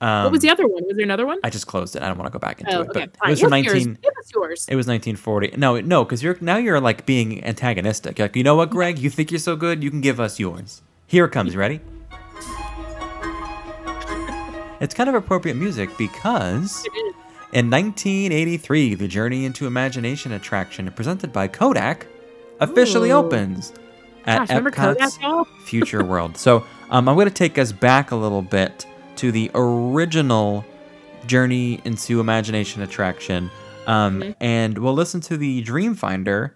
[0.00, 0.84] Um, what was the other one?
[0.84, 1.38] Was there another one?
[1.42, 2.02] I just closed it.
[2.02, 3.00] I don't want to go back into oh, it, okay.
[3.00, 3.28] but fine.
[3.28, 3.86] it was from What's 19.
[3.88, 3.98] Yours?
[3.98, 4.66] Give us yours.
[4.68, 5.54] It was 1940.
[5.56, 8.18] No, no, because you're now you're like being antagonistic.
[8.18, 8.98] Like, you know what, Greg?
[8.98, 9.82] You think you're so good?
[9.82, 10.82] You can give us yours.
[11.06, 11.56] Here it comes.
[11.56, 11.80] Ready?
[14.80, 16.86] It's kind of appropriate music because
[17.52, 22.06] in 1983, the Journey into Imagination attraction presented by Kodak
[22.60, 23.14] officially Ooh.
[23.14, 23.72] opens
[24.26, 25.48] at Gosh, Kodak, Epcot's?
[25.64, 26.36] Future World.
[26.36, 28.86] So um, I'm going to take us back a little bit
[29.18, 30.64] to the original
[31.26, 33.50] Journey into Imagination attraction,
[33.86, 34.34] um, Mhm.
[34.40, 36.52] and we'll listen to the Dreamfinder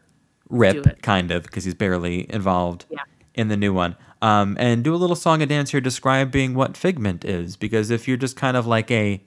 [0.49, 2.99] rip, kind of, because he's barely involved Yeah.
[3.35, 3.97] in the new one.
[4.21, 8.07] Um, and do a little song and dance here describing what Figment is, because if
[8.07, 9.21] you're just kind of like a,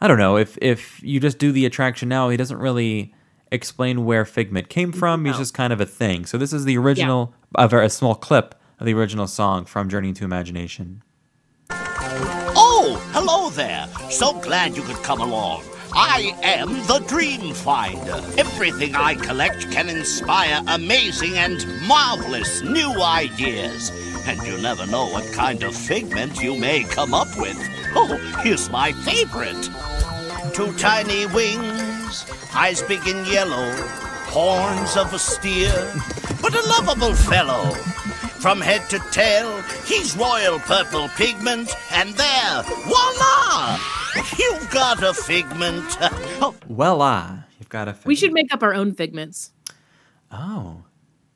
[0.00, 3.12] I don't know, if if you just do the attraction now, he doesn't really
[3.52, 5.24] explain where Figment came from.
[5.26, 6.24] He's just kind of a thing.
[6.24, 9.88] So this is the original, a very a small clip of the original song from
[9.90, 11.02] Journey into Imagination.
[13.12, 13.88] Hello there.
[14.10, 15.62] So glad you could come along.
[15.92, 18.38] I am the Dreamfinder.
[18.38, 23.90] Everything I collect can inspire amazing and marvelous new ideas.
[24.26, 27.56] And you never know what kind of figment you may come up with.
[27.94, 29.70] Oh, here's my favorite.
[30.52, 33.72] Two tiny wings, eyes big and yellow,
[34.26, 35.92] horns of a steer,
[36.42, 37.72] but a lovable fellow.
[38.44, 43.78] From head to tail, he's royal purple pigment, and there, voila!
[44.38, 45.82] You've got a figment.
[46.42, 47.92] oh, Well, ah, you've got a.
[47.94, 48.06] Figment.
[48.06, 49.50] We should make up our own figments.
[50.30, 50.82] Oh,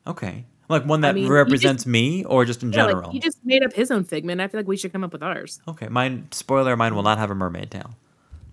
[0.05, 0.45] okay.
[0.67, 3.05] Like one that mean, you represents me, or just in Yeah, general.
[3.05, 4.39] like he just made up his own figment.
[4.39, 5.59] I feel like we should come up with ours.
[5.67, 6.27] Okay, mine.
[6.29, 7.95] Spoiler: mine will not have a mermaid tail.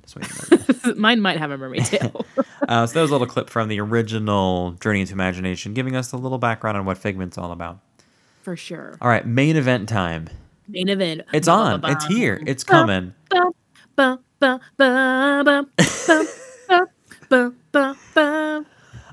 [0.06, 0.94] Just so you know.
[0.94, 2.24] Mine might have a mermaid tail.
[2.66, 6.12] uh, so that was a little clip from the original Journey into Imagination, giving us
[6.12, 7.80] a little background on what Figment's all about
[8.46, 8.96] for sure.
[9.00, 10.28] All right, main event time.
[10.68, 11.22] Main event.
[11.32, 11.80] It's ba, on.
[11.80, 12.40] Ba, ba, it's here.
[12.46, 13.12] It's coming.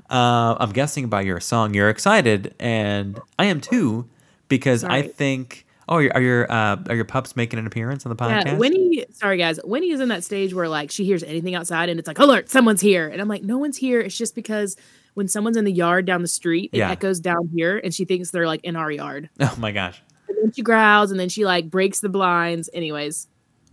[0.08, 4.08] Uh, I'm guessing by your song, you're excited, and I am too,
[4.46, 4.94] because sorry.
[4.94, 5.66] I think.
[5.88, 8.44] Oh, are your uh, are your pups making an appearance on the podcast?
[8.44, 9.04] Yeah, Winnie.
[9.10, 9.58] Sorry, guys.
[9.64, 12.50] Winnie is in that stage where like she hears anything outside, and it's like alert,
[12.50, 14.00] someone's here, and I'm like, no one's here.
[14.00, 14.76] It's just because
[15.14, 16.90] when someone's in the yard down the street, it Yeah.
[16.90, 19.30] echoes down here and she thinks they're like in our yard.
[19.40, 20.02] oh my gosh.
[20.28, 22.68] And then she growls and then she like breaks the blinds.
[22.74, 23.28] Anyways,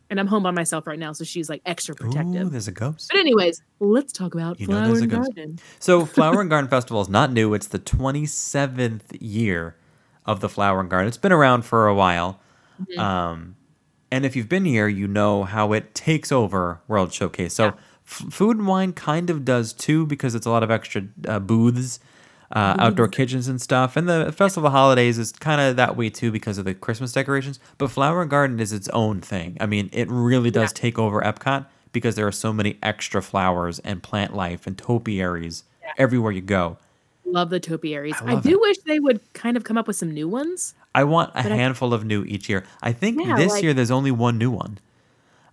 [0.09, 2.51] and I'm home by myself right now, so she's like extra Ooh, protective.
[2.51, 3.09] there's a ghost.
[3.11, 5.09] but anyways, let's talk about You Flower and.
[5.09, 5.59] Garden.
[5.79, 7.53] So, Flower and Garden Festival is not new.
[7.53, 9.75] It's the 27th year
[10.25, 11.07] of the Flower and Garden.
[11.07, 12.39] It's been around for a while.
[12.81, 12.99] Mm-hmm.
[12.99, 13.55] Um,
[14.11, 17.53] and if you've been here, you know how it takes over World Showcase.
[17.53, 17.71] So, Yeah.
[18.05, 21.39] F- Food and Wine kind of does too because it's a lot of extra uh,
[21.39, 21.99] booths,
[22.53, 23.95] uh, outdoor kitchens and stuff.
[23.95, 27.13] And the Festival of Holidays is kind of that way too because of the Christmas
[27.13, 27.59] decorations.
[27.77, 29.57] But Flower and Garden is its own thing.
[29.59, 33.79] I mean, it really does take over Epcot because there are so many extra flowers
[33.79, 35.63] and plant life and topiaries
[35.97, 36.77] everywhere you go.
[37.25, 38.15] Love the topiaries.
[38.21, 38.61] I I, do it.
[38.61, 40.73] wish they would kind of come up with some new ones.
[40.93, 42.65] I want a But I- handful of new each year.
[42.81, 44.79] I think Yeah, this like- year there's only one new one.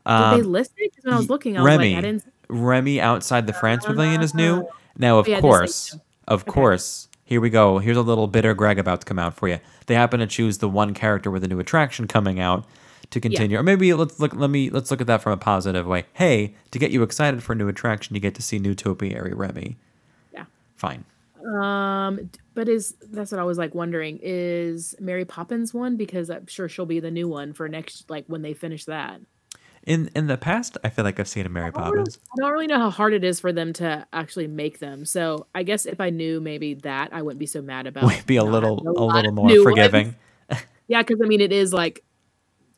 [0.06, 0.94] Did Um, they list it?
[0.96, 2.24] 'Cause when I was looking, I was Remy, like, I didn't.
[2.48, 4.66] Remy outside the France Pavilion is new.
[4.96, 7.78] Now, of Yeah, course, of course, here we go.
[7.78, 9.58] Here's a little bitter Greg about to come out for you.
[9.86, 12.64] They happen to choose the one character with a new attraction coming out
[13.10, 14.34] to continue, or maybe let's look.
[14.34, 16.04] Let me let's look at that from a positive way.
[16.14, 19.32] Hey, to get you excited for a new attraction, you get to see new Topiary
[19.34, 19.76] Remy.
[20.32, 20.44] Yeah.
[20.76, 21.04] Fine.
[21.46, 26.46] Um, but is that's what I was like wondering is Mary Poppins one because I'm
[26.46, 29.20] sure she'll be the new one for next like when they finish that.
[29.88, 32.18] In in the past, I feel like I've seen a Mary I don't really- Poppins.
[32.32, 35.04] I don't really know how hard it is for them to actually make them.
[35.04, 38.04] So I guess if I knew maybe that, I wouldn't be so mad about.
[38.04, 40.14] Would be a little a little more forgiving.
[40.90, 42.02] Yeah, because I mean it is like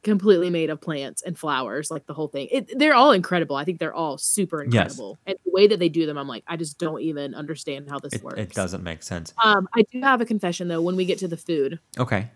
[0.03, 2.49] completely made of plants and flowers, like the whole thing.
[2.51, 3.55] It, they're all incredible.
[3.55, 4.73] I think they're all super Yes.
[4.95, 5.19] incredible.
[5.27, 7.99] And the way that they do them, I'm like, I just don't even understand how
[8.01, 8.41] this It, works.
[8.41, 9.33] it doesn't make sense.
[9.45, 10.81] Um, I do have a confession though.
[10.83, 12.31] When we get to the food, Okay.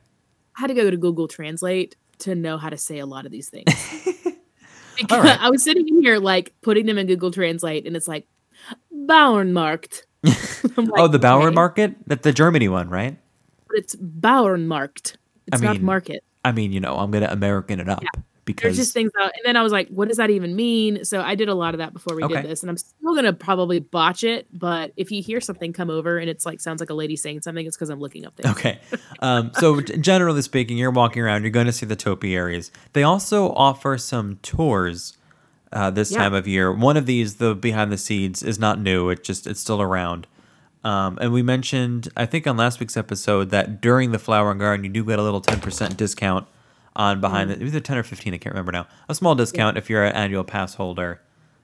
[0.57, 3.33] I had to go to Google Translate to know how to say a lot of
[3.33, 3.67] these things.
[4.97, 5.41] because right.
[5.41, 8.27] I was sitting in here like putting them in Google Translate, and it's like
[8.93, 10.03] Bauernmarkt.
[10.77, 11.95] Oh, like, oh, the Bauer okay, Market?
[12.07, 13.19] That's the Germany one, right?
[13.75, 15.17] but It's Bauernmarkt.
[15.47, 16.25] It's not mean, market.
[16.45, 19.33] I mean, you know, I'm going to American it up There's because just things out,
[19.35, 21.75] and then I was like, "What does that even mean?" So I did a lot
[21.75, 22.35] of that before we Okay.
[22.37, 24.47] did this, and I'm still gonna probably botch it.
[24.53, 27.43] But if you hear something come over and it's like sounds like a lady saying
[27.43, 28.51] something, it's because I'm looking up there.
[28.53, 28.79] Okay.
[29.21, 32.71] Um, so generally speaking, you're walking around, you're going to see the topiaries.
[32.93, 35.17] They also offer some tours
[35.73, 36.19] uh, this Yeah.
[36.19, 36.71] time of year.
[36.73, 39.09] One of these, the behind the scenes, is not new.
[39.09, 40.27] It just it's still around.
[40.85, 44.61] Um, and we mentioned, I think on last week's episode, that during the flower and
[44.61, 46.47] garden, you do get a little 10% discount
[46.97, 47.59] on behind Mm.
[47.59, 48.87] the either 10 or 15, I can't remember now.
[49.09, 51.21] A small discount if you're an annual pass holder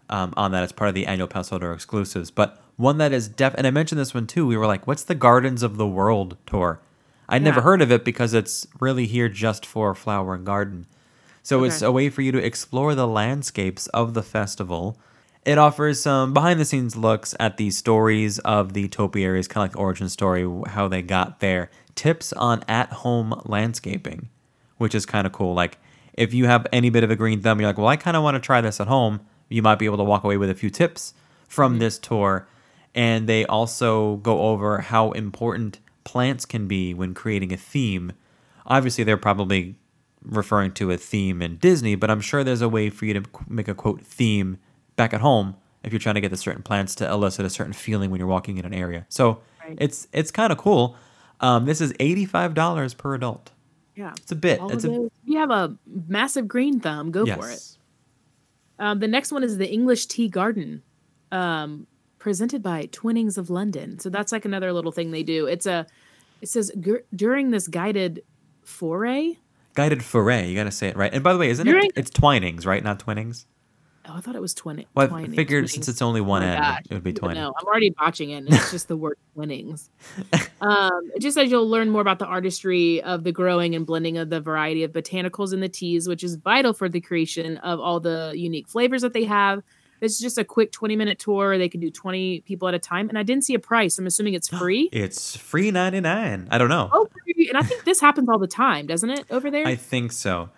[0.09, 0.63] um, on that.
[0.65, 2.31] It's part of the annual pass holder exclusives.
[2.31, 4.47] But one that is def, and I mentioned this one too.
[4.47, 6.81] We were like, what's the Gardens of the World tour?
[7.29, 10.87] I'd never heard of it because it's really here just for flower and garden.
[11.45, 14.99] So it's a way for you to explore the landscapes of the festival.
[15.45, 19.75] It offers some behind the scenes looks at the stories of the topiaries, kind of
[19.75, 21.71] like origin story, how they got there.
[21.95, 24.29] Tips on at home landscaping,
[24.81, 25.53] which is kind of cool.
[25.53, 25.77] Like
[26.15, 28.23] if you have any bit of a green thumb, you're like, well, I kind of
[28.23, 29.21] want to try this at home.
[29.51, 31.13] You might be able to walk away with a few tips
[31.47, 32.49] from this tour.
[32.95, 38.13] And they also go over how important plants can be when creating a theme.
[38.67, 39.75] Obviously, they're probably
[40.23, 43.23] referring to a theme in Disney, but I'm sure there's a way for you to
[43.49, 44.59] make a quote theme
[44.97, 47.73] back at home if you're trying to get the certain plants to elicit a certain
[47.73, 49.05] feeling when you're walking in an area.
[49.09, 49.77] So Right.
[49.79, 50.97] it's it's kind of cool.
[51.41, 53.51] Um, this is eighty five dollars per adult.
[54.01, 54.59] Yeah, It's a bit.
[54.71, 55.05] It's a.
[55.05, 55.77] If you have a
[56.09, 57.61] massive green thumb, go for it.
[58.79, 60.83] Um, the next one is the English Tea Garden,
[61.31, 61.87] um,
[62.19, 63.99] presented by Twinnings of London.
[63.99, 65.45] So that's like another little thing they do.
[65.45, 65.87] It's a,
[66.41, 68.23] it says "Gur- during this guided
[68.65, 69.37] foray.
[69.75, 70.49] Guided foray.
[70.49, 71.13] You got to say it right.
[71.13, 71.93] And by the way, isn't During- it?
[71.97, 72.83] It's Twinings, right?
[72.83, 73.45] Not Twinnings.
[74.13, 74.85] Oh, I thought it was twin.
[74.95, 75.71] Well, I figured Twinnings.
[75.71, 77.55] since it's only one Oh end, gosh, it would be I don't know.
[77.57, 78.39] I'm already botching it.
[78.39, 79.89] And it's just the word twinnings.
[80.61, 84.19] Um, it just says you'll learn more about the artistry of the growing and blending
[84.19, 87.79] of the variety of botanicals in the teas, which is vital for the creation of
[87.79, 89.63] all the unique flavors that they have.
[90.01, 91.57] It's just a quick 20 minute tour.
[91.59, 93.09] They can do 20 people at a time.
[93.11, 93.99] And I didn't see a price.
[93.99, 94.89] I'm assuming it's free.
[94.93, 96.49] It's free ninety nine.
[96.51, 96.89] I don't know.
[96.93, 97.49] oh, free.
[97.49, 99.67] and I think this happens all the time, doesn't it, over there?
[99.67, 100.49] I think so.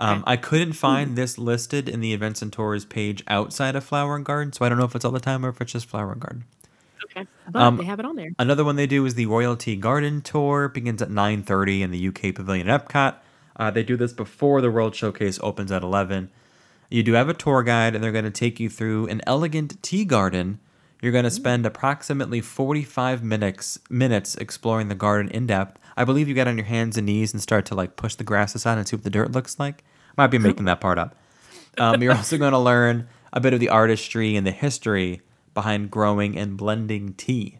[0.00, 0.32] Um, Okay.
[0.32, 4.24] I couldn't find this listed in the events and tours page outside of Flower and
[4.24, 6.10] Garden, so I don't know if it's all the time or if it's just Flower
[6.12, 6.44] and Garden.
[7.04, 7.26] okay.
[7.50, 8.30] But um, they have it on there.
[8.38, 10.68] Another one they do is the Royalty Garden Tour.
[10.68, 13.16] Begins at 9:30 in the UK Pavilion at Epcot.
[13.56, 16.30] Uh, they do this before the World Showcase opens at 11.
[16.88, 19.82] You do have a tour guide, and they're going to take you through an elegant
[19.82, 20.60] tea garden.
[21.02, 25.78] You're going to spend approximately 45 minutes minutes exploring the garden in depth.
[25.96, 28.24] I believe you get on your hands and knees and start to like push the
[28.24, 29.84] grass aside and see what the dirt looks like.
[30.20, 31.16] I might be making that part up.
[31.78, 35.22] Um, you're also going to learn a bit of the artistry and the history
[35.54, 37.58] behind growing and blending tea.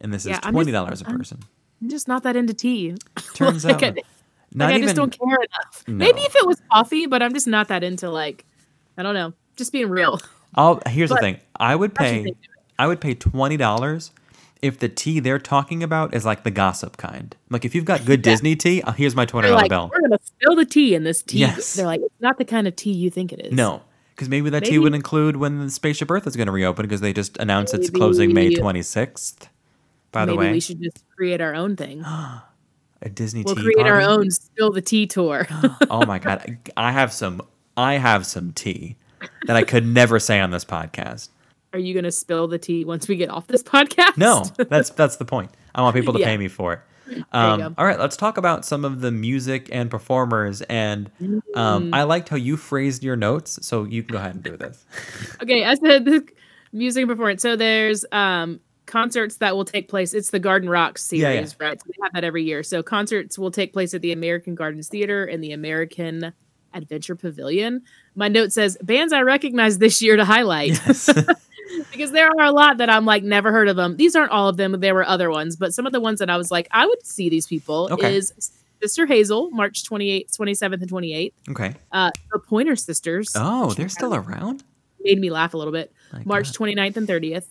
[0.00, 1.40] And this is Yeah, I'm twenty dollars a person.
[1.82, 2.96] I'm just not that into tea.
[3.34, 4.02] Turns Like, out, I-
[4.52, 5.84] not like, I just don't care enough.
[5.86, 5.94] No.
[5.94, 8.44] Maybe if it was coffee, but I'm just not that into like,
[8.96, 10.18] I don't know, just being real.
[10.56, 11.38] I'll, here's the thing.
[11.54, 12.34] I would pay.
[12.78, 14.10] I would pay twenty dollars
[14.62, 17.34] if the tea they're talking about is like the gossip kind.
[17.48, 18.32] Like if you've got good Yeah.
[18.32, 19.90] Disney tea, uh, here's my twenty They're like, bill.
[19.92, 21.38] we're gonna spill the tea in this tea.
[21.38, 21.74] Yes.
[21.74, 23.52] They're like, it's not the kind of tea you think it is.
[23.52, 23.82] No,
[24.14, 27.00] because maybe that tea would include when the Spaceship Earth is going to reopen because
[27.00, 29.48] they just announced it's closing May twenty sixth.
[30.12, 32.04] By maybe the way, we should just create our own thing.
[33.02, 35.46] a Disney We'll tea create our own spill the tea tour.
[35.90, 37.42] oh my god, I have some.
[37.76, 38.96] I have some tea
[39.46, 41.28] that I could never say on this podcast.
[41.72, 44.16] Are you gonna spill the tea once we get off this podcast?
[44.16, 45.50] No, that's that's the point.
[45.74, 46.26] I want people to Yeah.
[46.26, 46.80] pay me for it.
[47.32, 50.62] Um, all right, let's talk about some of the music and performers.
[50.62, 51.40] And Mm.
[51.56, 54.56] um, I liked how you phrased your notes, so you can go ahead and do
[54.56, 54.84] this.
[55.42, 56.24] okay, I said the
[56.72, 57.42] music and performance.
[57.42, 60.12] So there's um concerts that will take place.
[60.14, 61.68] It's the Garden Rocks series, Yeah, yeah.
[61.68, 61.80] right?
[61.80, 62.64] So we have that every year.
[62.64, 66.32] So concerts will take place at the American Gardens Theater and the American
[66.74, 67.82] Adventure Pavilion.
[68.16, 70.70] My note says bands I recognize this year to highlight.
[70.70, 71.08] Yes.
[71.92, 73.96] because there are a lot that I'm like never heard of them.
[73.96, 74.78] These aren't all of them.
[74.80, 77.04] There were other ones, but some of the ones that I was like I would
[77.06, 78.16] see these people Okay.
[78.16, 78.32] is
[78.82, 81.32] Sister Hazel, March 28th, 27th, and 28th.
[81.50, 81.74] okay.
[81.92, 84.62] Uh, the Pointer Sisters Oh, they're still around.
[85.00, 85.92] made me laugh a little bit.
[86.12, 86.66] My March God.
[86.68, 87.44] 29th and 30th.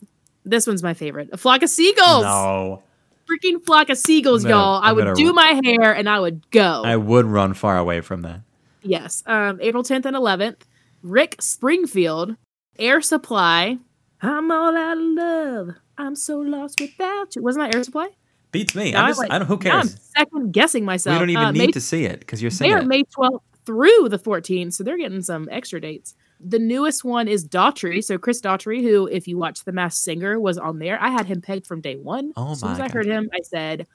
[0.46, 1.30] This one's my favorite.
[1.32, 2.24] A flock of seagulls.
[2.24, 2.82] No,
[3.30, 4.82] Freaking flock of seagulls, I'm gonna- y'all.
[4.84, 6.82] I I'm would gonna- do my hair and I would go.
[6.84, 8.42] I would run far away from that.
[8.82, 9.22] Yes.
[9.28, 10.62] Um, April 10th and 11th.
[11.04, 12.38] Rick Springfield,
[12.80, 13.78] Air Supply.
[14.22, 15.70] I'm all out of love.
[15.98, 17.42] I'm so lost without you.
[17.44, 18.10] Wasn't that Air Supply?
[18.52, 18.96] Beats me.
[18.96, 19.48] I'm just, like- I don't.
[19.48, 20.12] Who Now I'm cares?
[20.18, 21.16] second guessing myself.
[21.16, 22.88] We don't even Uh, need May- to see it because you're saying they are it.
[22.88, 26.16] May 12th through the 14th, so they're getting some extra dates.
[26.40, 28.04] The newest one is Daughtry.
[28.04, 31.00] So Chris Daughtry, who, if you watch The Masked Singer, was on there.
[31.02, 32.32] I had him pegged from day one.
[32.36, 33.88] Oh as soon as I heard him, I said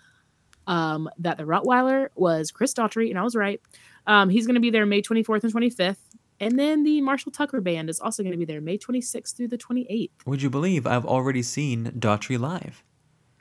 [0.67, 3.61] um, that the Rottweiler was Chris Daughtry, and I was right.
[4.07, 5.97] Um, he's going to be there May 24th and 25th.
[6.45, 9.49] And then the Marshall Tucker Band is also going to be there May 26th through
[9.49, 10.11] the 28th.
[10.27, 12.85] Would you believe I've already seen Daughtry live?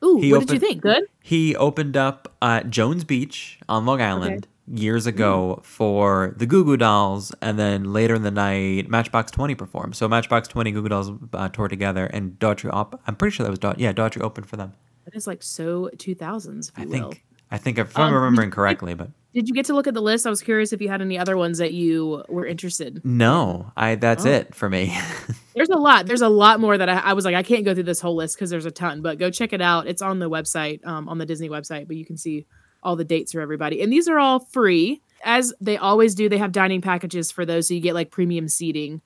[0.03, 0.81] Ooh, He what did you opened- think?
[0.81, 1.03] Good?
[1.21, 6.77] He opened up at Jones Beach on Long Island years ago for the Goo Goo
[6.77, 9.95] Dolls, and then later in the night, Matchbox Twenty performed.
[9.97, 12.69] So Matchbox Twenty, Goo Goo Dolls uh, toured together, and Daughtry.
[12.71, 13.79] Op- I'm pretty sure that was Daughtry.
[13.79, 14.71] Yeah, Daughtry opened for them.
[15.03, 17.25] That is like so 2000s, if I you think.
[17.53, 20.01] I think if I'm Um, remembering correctly, but Did you get to look at the
[20.01, 20.27] list?
[20.27, 22.99] I was curious if you had any other ones that you were interested.
[23.05, 23.95] no, I.
[23.95, 24.29] That's Oh.
[24.29, 24.95] it for me.
[25.55, 26.05] There's a lot.
[26.07, 28.15] There's a lot more that I, I was like, I can't go through this whole
[28.15, 29.01] list because there's a ton.
[29.01, 29.87] But go check it out.
[29.87, 31.87] It's on the website, um, on the Disney website.
[31.87, 32.45] But you can see
[32.81, 36.27] all the dates for everybody, and these are all free, as they always do.
[36.27, 39.01] They have dining packages for those, so you get like premium seating.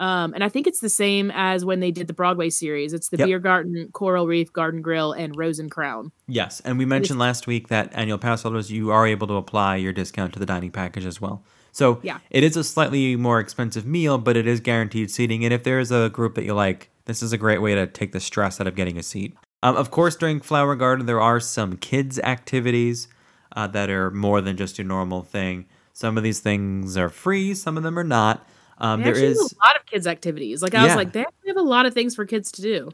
[0.00, 2.92] Um, and I think it's the same as when they did the Broadway series.
[2.92, 3.26] It's the Yep.
[3.26, 6.10] Beer Garden, Coral Reef, Garden Grill, and Rose and Crown.
[6.26, 9.76] yes, and we mentioned last week that annual pass holders you are able to apply
[9.76, 11.42] your discount to the dining package as well.
[11.70, 12.18] So Yeah.
[12.30, 15.44] it is a slightly more expensive meal, but it is guaranteed seating.
[15.44, 17.86] And if there is a group that you like, this is a great way to
[17.86, 19.34] take the stress out of getting a seat.
[19.62, 23.06] Um, of course, during Flower Garden, there are some kids' activities
[23.54, 25.66] uh, that are more than just your normal thing.
[25.92, 28.46] Some of these things are free, some of them are not.
[28.80, 30.62] Um, there is a lot of kids activities.
[30.62, 32.90] Like I was like, they have a lot of things for kids to do.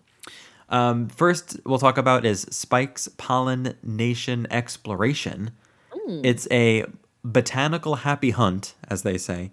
[0.69, 5.53] um, first we'll talk about is Spike's Pollination Exploration.
[5.93, 6.21] Mm.
[6.25, 6.87] It's a
[7.25, 9.53] botanical happy hunt, as they say.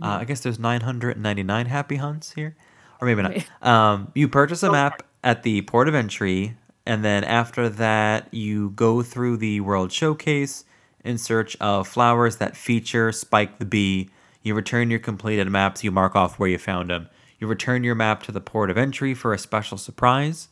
[0.00, 0.06] Mm.
[0.06, 2.56] Uh, I guess there's 999 happy hunts here,
[3.00, 3.34] or maybe not.
[3.62, 8.70] Um, you purchase a map at the port of entry, and then after that, you
[8.70, 10.64] go through the World Showcase
[11.04, 14.10] in search of flowers that feature Spike the Bee.
[14.44, 15.82] You return your completed maps.
[15.82, 17.08] You mark off where you found them.
[17.40, 20.48] You return your map to the port of entry for a special surprise.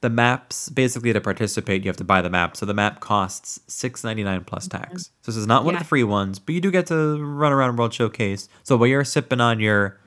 [0.00, 2.56] The maps, basically to participate, you have to buy the map.
[2.56, 5.04] So the map costs six ninety nine plus tax.
[5.22, 7.52] So this is not one of the free ones, but you do get to run
[7.52, 8.48] around World Showcase.
[8.62, 9.98] So while you're sipping on your,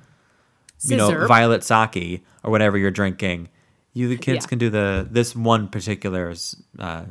[0.84, 3.50] you know, violet sake or whatever you're drinking,
[3.94, 4.50] you the kids Yeah.
[4.50, 7.06] can do the this one particular is uh,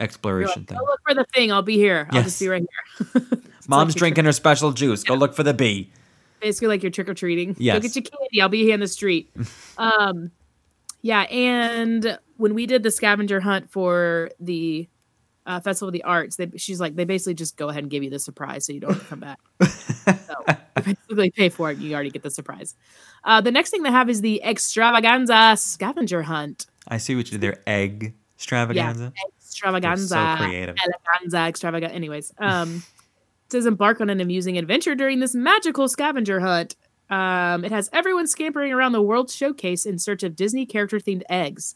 [0.00, 0.78] exploration like, thing.
[0.78, 1.52] Go look for the thing.
[1.52, 2.08] I'll be here.
[2.10, 3.22] I'll just be right here.
[3.68, 5.04] Mom's like drinking her special juice.
[5.04, 5.90] Go look for the bee.
[6.40, 7.54] basically like you're trick or treating.
[7.58, 7.76] Yes.
[7.76, 8.42] Go get your candy.
[8.42, 9.30] I'll be here in the street.
[9.78, 10.30] um,
[11.02, 14.88] yeah, and when we did the scavenger hunt for the
[15.46, 18.02] uh, Festival of the Arts, they, she's like, they basically just go ahead and give
[18.02, 19.38] you the surprise, so you don't have to come back.
[19.62, 20.34] so
[20.74, 21.78] basically pay for it.
[21.78, 22.74] You already get the surprise.
[23.24, 26.66] Uh, the next thing they have is the extravaganza scavenger hunt.
[26.88, 27.62] I see what you did there.
[27.66, 29.12] Egg extravaganza.
[29.60, 30.76] Extravaganza, creative.
[30.76, 31.94] eleganza, extravaganza.
[31.94, 32.82] Anyways, um,
[33.46, 36.76] it says embark on an amusing adventure during this magical scavenger hunt.
[37.10, 41.22] Um, it has everyone scampering around the World Showcase in search of Disney character themed
[41.28, 41.74] eggs.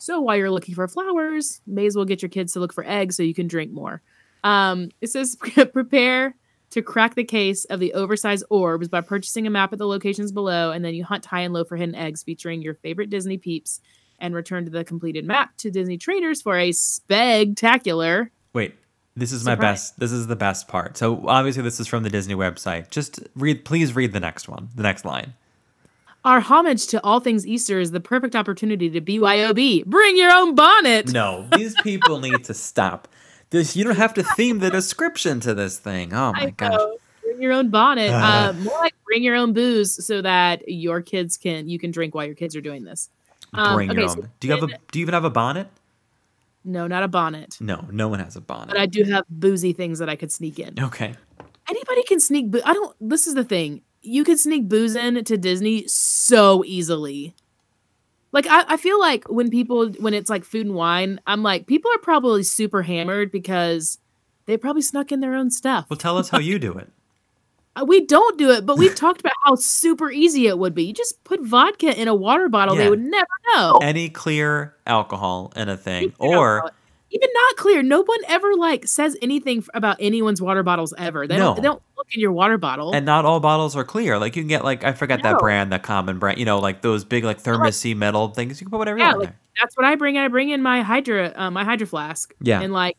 [0.00, 2.84] So while you're looking for flowers, may as well get your kids to look for
[2.84, 4.02] eggs so you can drink more.
[4.42, 5.36] Um, it says
[5.72, 6.34] prepare
[6.70, 10.32] to crack the case of the oversized orbs by purchasing a map at the locations
[10.32, 13.38] below, and then you hunt high and low for hidden eggs featuring your favorite Disney
[13.38, 13.80] peeps,
[14.24, 18.30] and return to the completed map to Disney traders for a spectacular.
[18.54, 18.74] Wait,
[19.14, 20.00] this is my best.
[20.00, 20.96] This is the best part.
[20.96, 22.88] So obviously this is from the Disney website.
[22.88, 23.66] Just read.
[23.66, 24.70] Please read the next one.
[24.74, 25.34] The next line.
[26.24, 29.84] Our homage to all things Easter is the perfect opportunity to BYOB.
[29.84, 31.12] Bring your own bonnet.
[31.12, 33.08] No, these people need to stop.
[33.50, 36.14] This you don't have to theme the description to this thing.
[36.14, 36.72] Oh my I gosh.
[36.72, 36.96] know.
[37.22, 38.10] Bring your own bonnet.
[38.14, 42.14] Uh, more like bring your own booze so that your kids can you can drink
[42.14, 43.10] while your kids are doing this.
[43.54, 44.22] Um, Bring your okay, own.
[44.22, 45.68] so do you have a do you even have a bonnet?
[46.64, 47.58] No, not a bonnet.
[47.60, 48.68] No, no one has a bonnet.
[48.68, 50.74] But I do have boozy things that I could sneak in.
[50.82, 51.14] okay.
[51.68, 53.82] Anybody can sneak boo- I don't this is the thing.
[54.02, 57.34] You can sneak booze in to Disney so easily.
[58.32, 61.66] Like I, I feel like when people when it's like food and wine, I'm like,
[61.66, 63.98] people are probably super hammered because
[64.46, 65.86] they probably snuck in their own stuff.
[65.88, 66.90] Well, tell us how you do it.
[67.76, 70.84] Uh, We don't do it, but we've talked about how super easy it would be.
[70.84, 72.84] You just put vodka in a water bottle, Yeah.
[72.84, 73.78] they would never know.
[73.82, 76.70] Any clear alcohol in a thing, or
[77.10, 77.82] even not clear.
[77.82, 81.26] No one ever like says anything about anyone's water bottles ever.
[81.26, 81.46] They No.
[81.46, 81.56] don't.
[81.56, 82.92] They don't look in your water bottle.
[82.94, 84.18] and not all bottles are clear.
[84.18, 86.38] Like you can get like I forget that brand, that common brand.
[86.38, 88.60] You know, like those big like thermosy metal things.
[88.60, 89.36] You can put whatever you yeah, like, there.
[89.60, 90.18] that's what I bring.
[90.18, 92.34] I bring in my hydra, uh, my hydro flask.
[92.40, 92.60] Yeah.
[92.60, 92.96] and like,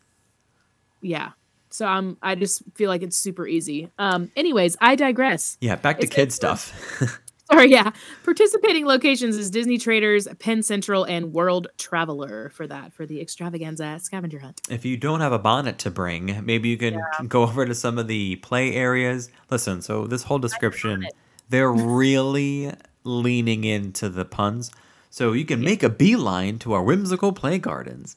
[1.02, 1.30] yeah.
[1.76, 3.90] So I'm I just feel like it's super easy.
[3.98, 5.58] Um anyways, I digress.
[5.60, 6.72] Yeah, back to It's- kid stuff.
[7.52, 7.92] Sorry, yeah.
[8.24, 14.00] Participating locations is Disney Traders, Pin Central, and World Traveler for that, for the extravaganza
[14.02, 14.60] scavenger hunt.
[14.68, 17.98] if you don't have a bonnet to bring, maybe you can go over to some
[17.98, 19.30] of the play areas.
[19.48, 21.06] Listen, so this whole description,
[21.48, 21.72] they're
[22.02, 22.72] really
[23.04, 24.72] leaning into the puns.
[25.10, 28.16] So you can make a beeline to our whimsical play gardens.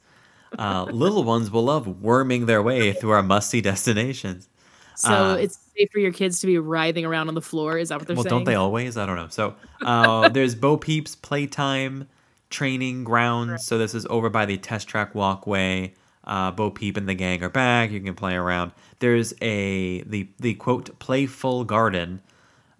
[0.57, 4.49] Uh, little ones will love worming their way through our musty destinations.
[4.95, 7.77] So Uh, it's safe for your kids to be writhing around on the floor.
[7.77, 8.33] Is that what they're well, saying?
[8.33, 8.97] Well, don't they always?
[8.97, 9.27] I don't know.
[9.29, 12.07] So uh, there's Bo Peeps playtime
[12.49, 13.63] training grounds.
[13.65, 15.93] So this is over by the test track walkway.
[16.25, 17.91] Uh, Bo Peep and the gang are back.
[17.91, 18.71] You can play around.
[18.99, 22.21] There's a the the quote playful garden,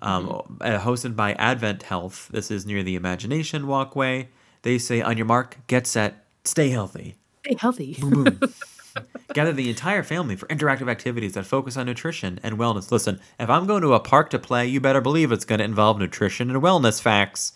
[0.01, 0.61] um, Mm-hmm.
[0.61, 2.27] uh, hosted by Advent Health.
[2.31, 4.29] This is near the Imagination Walkway.
[4.63, 7.15] They say on your mark, get set, stay healthy.
[7.45, 7.97] Stay healthy.
[9.33, 12.91] Gather the entire family for interactive activities that focus on nutrition and wellness.
[12.91, 15.65] Listen, if I'm going to a park to play, you better believe it's going to
[15.65, 17.53] involve nutrition and wellness facts.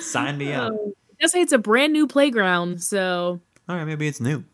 [0.00, 0.72] Sign me up.
[0.74, 4.44] It does say it's a brand new playground, so All right, maybe it's new.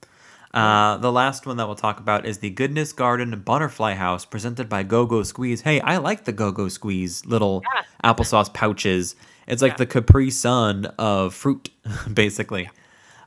[0.53, 4.69] Uh, the last one that we'll talk about is the Goodness Garden Butterfly House presented
[4.69, 5.61] by Go Go Squeeze.
[5.61, 7.63] Hey, I like the Go Go Squeeze little
[8.05, 9.15] applesauce pouches.
[9.47, 11.71] It's like the Capri Sun of fruit,
[12.13, 12.69] basically.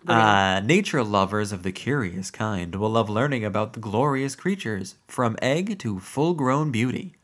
[0.08, 5.38] Uh, nature lovers of the curious kind will love learning about the glorious creatures from
[5.42, 7.16] egg to full grown beauty.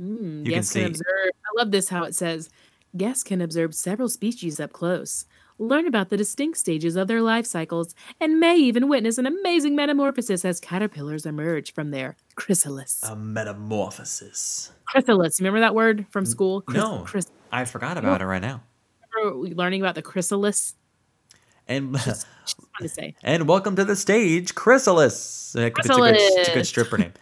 [0.00, 1.30] mm, You guests can, see- observe.
[1.44, 2.50] I love this how it says
[2.96, 5.24] guests can observe several species up close,
[5.58, 9.76] learn about the distinct stages of their life cycles, and may even witness an amazing
[9.76, 13.00] metamorphosis as caterpillars emerge from their chrysalis.
[13.04, 14.72] A metamorphosis.
[14.86, 15.38] chrysalis.
[15.40, 16.64] Remember that word from school?
[16.68, 17.06] No,
[17.52, 18.62] I forgot about it right now.
[19.14, 20.74] remember learning about the chrysalis.
[21.70, 22.26] And Just
[22.58, 23.14] wanted to say.
[23.22, 25.54] And welcome to the stage, Chrysalis.
[25.56, 27.12] Uh, It's a good, it's a good stripper name.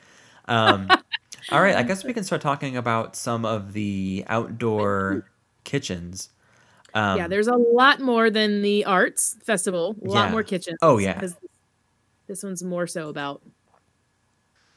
[0.46, 0.88] Um,
[1.52, 5.28] all right, I guess we can start talking about some of the outdoor
[5.64, 6.30] kitchens.
[6.94, 9.94] Um, yeah, there's a lot more than the arts festival.
[10.02, 10.30] A lot Yeah.
[10.30, 10.78] more kitchens.
[10.80, 11.12] Oh, yeah.
[11.12, 11.36] because
[12.26, 13.42] This one's more so about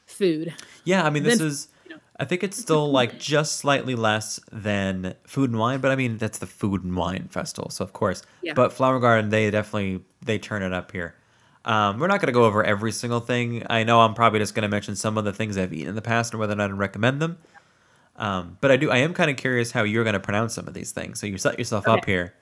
[0.06, 0.52] food.
[0.84, 1.02] yeah.
[1.06, 1.68] I mean, this Then- is.
[2.22, 6.18] I think it's still like just slightly less than Food and Wine, but I mean
[6.18, 8.22] that's the Food and Wine Festival, so of course.
[8.42, 8.52] Yeah.
[8.54, 11.16] But Flower Garden, they definitely they turn it up here.
[11.64, 13.66] Um, we're not going to go over every single thing.
[13.68, 15.94] I know I'm probably just going to mention some of the things I've eaten in
[15.96, 17.38] the past and whether or not I recommend them.
[18.14, 18.88] Um, but I do.
[18.88, 21.18] I am kind of curious how you're going to pronounce some of these things.
[21.18, 22.34] So you set yourself up here.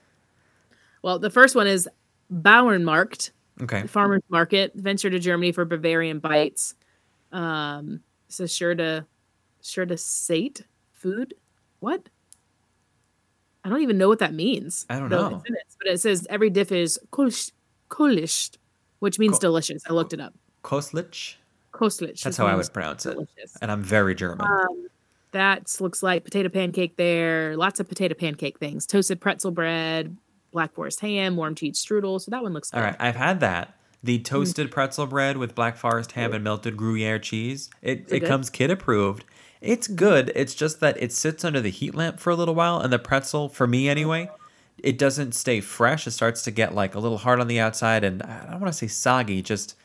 [1.00, 1.88] Well, the first one is
[2.30, 3.30] Bauernmarkt,
[3.62, 3.86] Okay.
[3.86, 4.72] farmers market.
[4.74, 6.74] Venture to Germany for Bavarian bites.
[7.32, 9.06] Um, says sure to
[9.62, 11.34] sure to sate food.
[11.80, 12.08] What?
[13.64, 14.86] I don't even know what that means.
[14.88, 15.42] I don't know.
[15.44, 18.56] it, But it says every dish is kolish,
[19.00, 19.82] which means Ko- delicious.
[19.88, 20.34] I looked it up.
[20.64, 21.34] Kostlich.
[21.72, 22.22] Kostlich.
[22.22, 23.16] That's how I would pronounce it.
[23.60, 24.46] And I'm very German.
[24.46, 24.88] Um,
[25.32, 27.56] that looks like potato pancake there.
[27.56, 28.86] Lots of potato pancake things.
[28.86, 30.16] Toasted pretzel bread,
[30.52, 32.20] black forest ham, warm cheese strudel.
[32.20, 32.78] So that one looks good.
[32.78, 33.74] All right, I've had that.
[34.02, 37.68] The toasted pretzel bread with black forest ham and melted Gruyere cheese.
[37.82, 38.28] It it it good?
[38.28, 39.24] comes kid approved.
[39.60, 40.32] It's good.
[40.34, 42.98] It's just that it sits under the heat lamp for a little while, and the
[42.98, 44.30] pretzel, for me anyway,
[44.78, 46.06] it doesn't stay fresh.
[46.06, 48.72] It starts to get like a little hard on the outside, and I don't want
[48.72, 49.42] to say soggy.
[49.42, 49.76] Just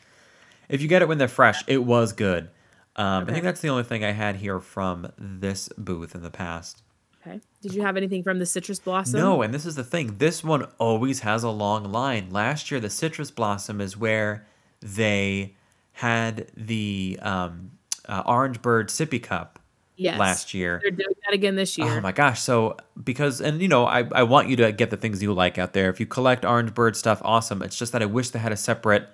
[0.68, 2.48] if you get it when they're fresh, it was good.
[2.96, 6.30] Um, I think that's the only thing I had here from this booth in the
[6.30, 6.82] past.
[7.26, 7.40] Okay.
[7.60, 9.20] Did you have anything from the citrus blossom?
[9.20, 10.16] No, and this is the thing.
[10.16, 12.30] This one always has a long line.
[12.30, 14.46] Last year, the citrus blossom is where
[14.80, 15.56] they
[15.92, 17.72] had the um,
[18.08, 19.58] uh, orange bird sippy cup
[19.96, 20.18] Yes.
[20.18, 20.80] last year.
[20.82, 21.88] They're doing that again this year.
[21.88, 22.40] Oh my gosh!
[22.40, 25.58] So because and you know I I want you to get the things you like
[25.58, 25.88] out there.
[25.88, 27.62] If you collect orange bird stuff, awesome.
[27.62, 29.08] It's just that I wish they had a separate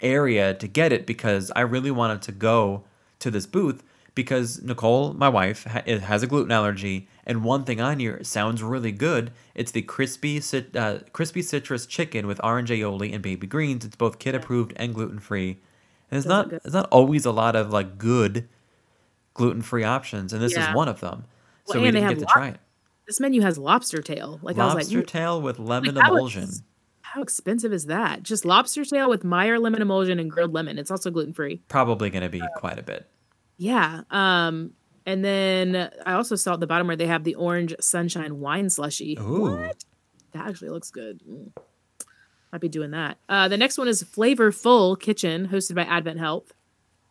[0.00, 2.84] area to get it because I really wanted to go
[3.18, 3.82] to this booth
[4.14, 8.62] because Nicole, my wife, ha- has a gluten allergy, and one thing on here sounds
[8.62, 9.30] really good.
[9.54, 13.84] It's the crispy cit- uh, crispy citrus chicken with orange aioli and baby greens.
[13.84, 15.58] It's both kid approved and gluten free.
[16.10, 18.48] And it's not it's not always a lot of like good
[19.38, 20.68] gluten free options, and this Yeah.
[20.70, 21.24] is one of them.
[21.64, 22.60] So Well, we didn't get to lob- try it.
[23.06, 24.38] This menu has lobster tail.
[24.42, 26.42] Like I was Lobster like, "Mm, tail with lemon how emulsion.
[26.44, 26.62] ex-
[27.02, 28.22] how expensive is that?
[28.22, 30.78] Just lobster tail with Meyer lemon emulsion and grilled lemon.
[30.78, 31.62] It's also gluten free.
[31.68, 33.08] Probably going to be quite a bit.
[33.56, 34.02] Yeah.
[34.10, 34.72] Um,
[35.06, 38.68] and then I also saw at the bottom where they have the orange sunshine wine
[38.68, 39.16] slushy.
[39.18, 39.40] Ooh.
[39.56, 39.84] What?
[40.32, 41.20] That actually looks good.
[41.26, 41.52] Mm.
[42.52, 43.16] Might be doing that.
[43.28, 46.52] Uh, the next one is Flavorful Kitchen, hosted by Advent Health.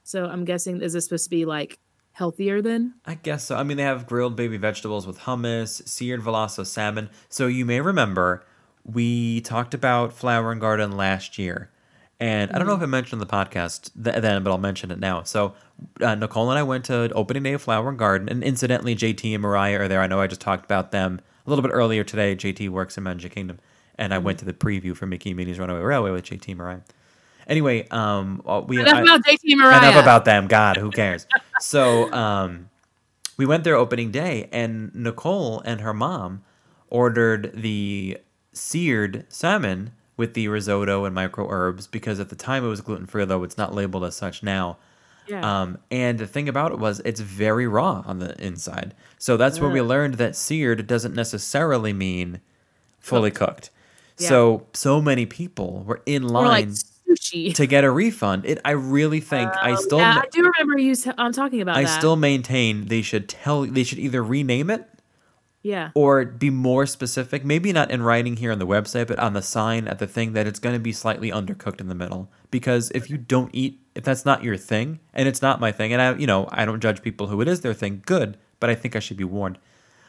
[0.03, 1.79] So I'm guessing is this supposed to be like
[2.17, 2.95] healthier then?
[3.05, 3.55] I guess so.
[3.55, 7.09] I mean, they have grilled baby vegetables with hummus, seared Verlasso salmon.
[7.29, 8.43] So you may remember
[8.83, 11.69] we talked about Flower and Garden last year,
[12.19, 14.97] And I don't know if I mentioned the podcast th- then, but I'll mention it
[14.97, 15.21] now.
[15.23, 15.53] So
[16.01, 19.33] uh, Nicole and I went to opening day of Flower and Garden, and incidentally, JT
[19.33, 20.01] and Mariah are there.
[20.01, 22.35] I know I just talked about them a little bit earlier today.
[22.35, 23.59] JT works in Magic Kingdom,
[23.95, 26.57] and I went to the preview for Mickey and Minnie's Runaway Railway with JT and
[26.57, 26.79] Mariah.
[27.47, 29.77] Anyway, um, uh, we Enough I- about JT and Mariah.
[29.77, 30.47] Enough about them.
[30.47, 31.25] God, who cares?
[31.59, 32.69] so um,
[33.37, 36.43] we went there opening day, and Nicole and her mom
[36.89, 38.17] ordered the
[38.53, 43.05] seared salmon with the risotto and micro herbs because at the time it was gluten
[43.05, 44.77] free, though it's not labeled as such now.
[45.27, 45.61] Yeah.
[45.61, 48.95] Um, and the thing about it was it's very raw on the inside.
[49.17, 52.39] So that's where we learned that seared doesn't necessarily mean
[52.99, 53.69] fully cooked.
[54.17, 54.29] Yeah.
[54.29, 56.69] So so many people were in line like
[57.09, 57.53] sushi.
[57.55, 58.45] to get a refund.
[58.45, 61.77] It I really think I Um, still yeah, I do remember you um, talking about
[61.77, 61.97] I that.
[61.97, 64.87] still maintain they should tell they should either rename it
[65.63, 65.91] yeah.
[65.95, 67.43] or be more specific.
[67.43, 70.33] Maybe not in writing here on the website, but on the sign at the thing
[70.33, 72.29] that it's going to be slightly undercooked in the middle.
[72.51, 75.91] Because if you don't eat, if that's not your thing, and it's not my thing,
[75.93, 78.01] and I, you know, I don't judge people who it is their thing.
[78.05, 79.57] Good, but I think I should be warned.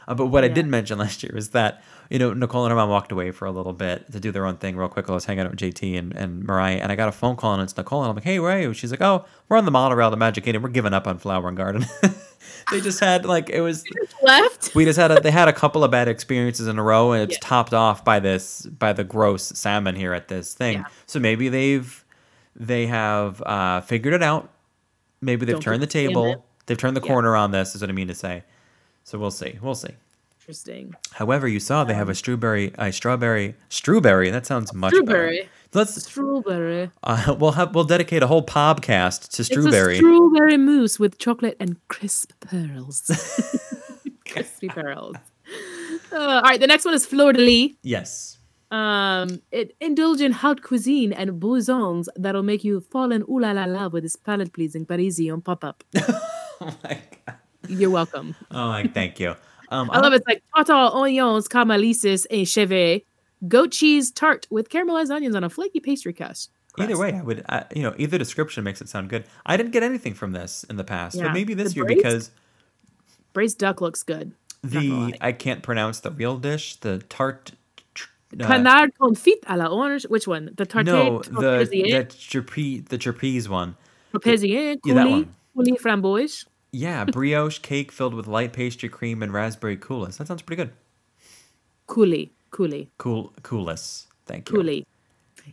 [0.09, 2.77] Uh, but what I did mention last year is that you know Nicole and her
[2.77, 5.07] mom walked away for a little bit to do their own thing real quick.
[5.07, 7.37] while I was hanging out with JT and, and Mariah, and I got a phone
[7.37, 9.59] call and it's Nicole, and I'm like, "Hey, where are you?" She's like, "Oh, we're
[9.59, 10.63] on the monorail to Magic Kingdom.
[10.63, 11.85] We're giving up on Flower and Garden."
[12.73, 13.85] they just had like it was
[14.23, 14.75] Left.
[14.75, 17.23] we just had a, they had a couple of bad experiences in a row and
[17.23, 17.47] it's Yeah.
[17.49, 20.85] topped off by this by the gross salmon here at this thing Yeah.
[21.07, 22.05] so maybe they've
[22.57, 24.51] they have uh figured it out
[25.21, 27.13] maybe they've Don't turned the table they've turned the Yeah.
[27.13, 28.45] corner on this is what i mean to say
[29.09, 29.95] so we'll see we'll see
[30.41, 30.95] Interesting.
[31.13, 35.37] however you saw they have a strawberry a strawberry strawberry that sounds much Strawberry.
[35.39, 36.91] better let's Strawberry.
[37.05, 39.97] uh, we'll have we'll dedicate a whole podcast to strawberry.
[39.97, 42.99] It's a strawberry mousse with chocolate and crisp pearls.
[44.31, 45.17] Crispy pearls.
[46.13, 47.73] Uh, all right, the next one is fleur de lis.
[47.83, 48.39] yes
[48.71, 53.53] Um, it indulge in haute cuisine and boissons that'll make you fall in ooh la
[53.53, 55.85] la love with this palate pleasing Parisian pop up.
[55.97, 57.38] oh my god
[57.69, 58.35] You're welcome.
[58.51, 59.35] oh my thank you
[59.71, 60.16] um I love it.
[60.16, 63.05] It's like tartare, oignons, caramelisses, and chevet.
[63.47, 66.51] Goat cheese tart with caramelized onions on a flaky pastry crust.
[66.79, 69.25] Either way, I would, I, you know, either description makes it sound good.
[69.45, 71.25] I didn't get anything from this in the past, Yeah.
[71.25, 72.31] but maybe this The year braised- because
[73.33, 74.33] braised duck looks good.
[74.62, 75.14] The.
[75.21, 77.53] I can't pronounce the real dish, the tart.
[78.41, 80.05] uh, Canard confit à la orange.
[80.09, 80.51] Which one?
[80.57, 83.77] The tarte no, the the trapeze the trapeze one.
[84.14, 85.35] trapézien, Yeah, that one.
[85.57, 86.45] coulis framboise.
[86.73, 90.19] Yeah, brioche cake filled with light pastry cream and raspberry coulis.
[90.19, 90.73] That sounds pretty good.
[91.89, 94.07] Coulis, coulis, Cool coulis.
[94.27, 94.57] Thank you.
[94.59, 94.85] coulis.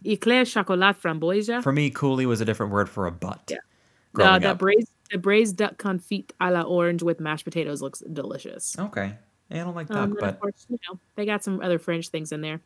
[0.06, 1.64] Eclair chocolat framboise.
[1.64, 3.50] For me, coulis was a different word for a butt.
[3.50, 3.58] Yeah.
[4.18, 4.58] Uh, that up.
[4.60, 8.76] braised the braised duck confit à la orange with mashed potatoes looks delicious.
[8.80, 9.14] Okay.
[9.50, 11.78] Yeah, I don't like duck, Um, but of course, you know, they got some other
[11.80, 12.60] French things in there.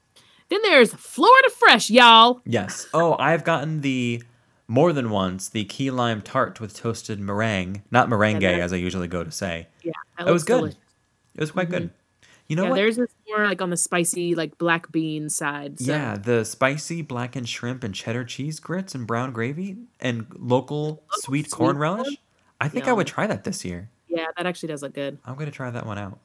[0.50, 2.41] Then there's Florida Fresh, y'all.
[2.45, 2.88] Yes.
[2.93, 4.24] Oh, I've gotten the
[4.70, 9.07] more than once the key lime tart with toasted meringue, not meringue as I usually
[9.07, 9.67] go to say.
[9.84, 10.57] Yeah, that, That was good.
[10.57, 10.80] delicious.
[11.36, 11.89] It was quite good.
[12.47, 12.76] You know yeah, what?
[12.76, 15.80] theirs is more like on the spicy, like black bean side.
[15.80, 15.91] So.
[15.91, 21.45] Yeah, the spicy blackened shrimp and cheddar cheese grits and brown gravy and local sweet
[21.45, 22.17] sweet corn relish.
[22.61, 23.89] I think I would try that this year.
[24.07, 25.17] yeah, that actually does look good.
[25.26, 26.20] I'm gonna try that one out.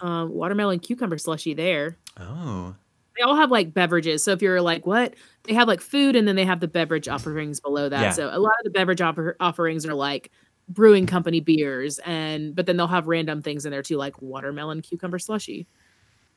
[0.00, 1.96] Um, watermelon cucumber slushy there.
[2.18, 2.74] Oh,
[3.18, 4.22] They all have like beverages.
[4.22, 5.14] So if you're like, what?
[5.44, 8.00] They have like food and then they have the beverage offerings below that.
[8.00, 8.10] Yeah.
[8.12, 10.30] So a lot of the beverage offer- offerings are like
[10.68, 14.82] brewing company beers and but then they'll have random things in there too, like watermelon
[14.82, 15.66] cucumber slushy.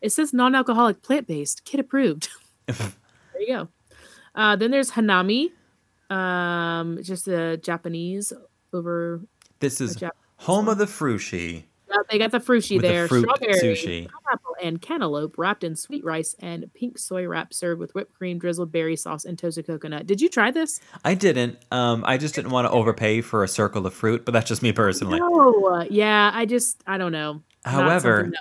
[0.02, 2.30] It says non-alcoholic plant-based, kid approved.
[2.66, 2.78] there
[3.38, 3.68] you go.
[4.34, 5.50] Uh, then there's Hanami,
[6.10, 8.34] um, just a Japanese
[8.74, 9.22] over.
[9.60, 10.02] this is
[10.38, 11.66] home of the frushi.
[11.94, 14.08] Uh, They got the frushi With the there, fruit strawberry, sushi.
[14.10, 18.40] pineapple, and cantaloupe wrapped in sweet rice and pink soy wrap, served with whipped cream,
[18.40, 20.08] drizzled berry sauce, and toasted coconut.
[20.08, 20.80] Did you try this?
[21.06, 21.58] I didn't.
[21.72, 24.62] Um, I just didn't want to overpay for a circle of fruit, but that's just
[24.62, 25.20] me personally.
[25.20, 27.42] No, yeah, I just I don't know.
[27.66, 28.32] However-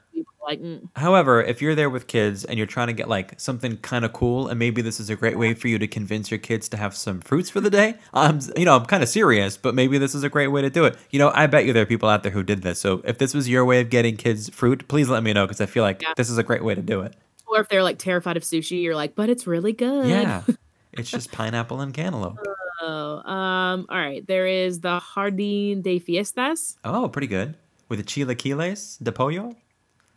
[0.49, 0.89] something that we were like mm.
[0.97, 4.13] However, if you're there with kids and you're trying to get like something kind of
[4.13, 6.77] cool, and maybe this is a great way for you to convince your kids to
[6.77, 9.99] have some fruits for the day, I'm, you know, I'm kind of serious, but maybe
[9.99, 10.97] this is a great way to do it.
[11.11, 12.81] You know, I bet you there are people out there who did this.
[12.81, 15.61] So if this was your way of getting kids fruit, please let me know because
[15.61, 16.15] I feel like Yeah.
[16.17, 17.15] this is a great way to do it.
[17.47, 20.07] or if they're like terrified of sushi, you're like, but it's really good.
[20.09, 20.43] Yeah,
[20.93, 22.39] it's just pineapple and cantaloupe.
[22.83, 24.27] Oh, um, all right.
[24.27, 26.79] There is the Jardín de Fiestas.
[26.85, 27.57] Oh, pretty good
[27.89, 29.55] with the chilaquiles de pollo.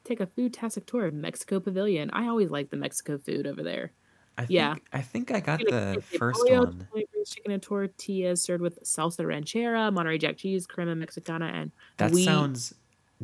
[0.04, 2.10] Take a food-tastic tour of Mexico Pavilion.
[2.12, 3.92] I always like the Mexico food over there.
[4.38, 4.76] I think, Yeah.
[4.92, 6.88] I think I got the first one.
[7.26, 12.26] chicken and tortillas served with salsa ranchera, Monterey Jack cheese, crema mexicana, and That we-
[12.26, 12.74] sounds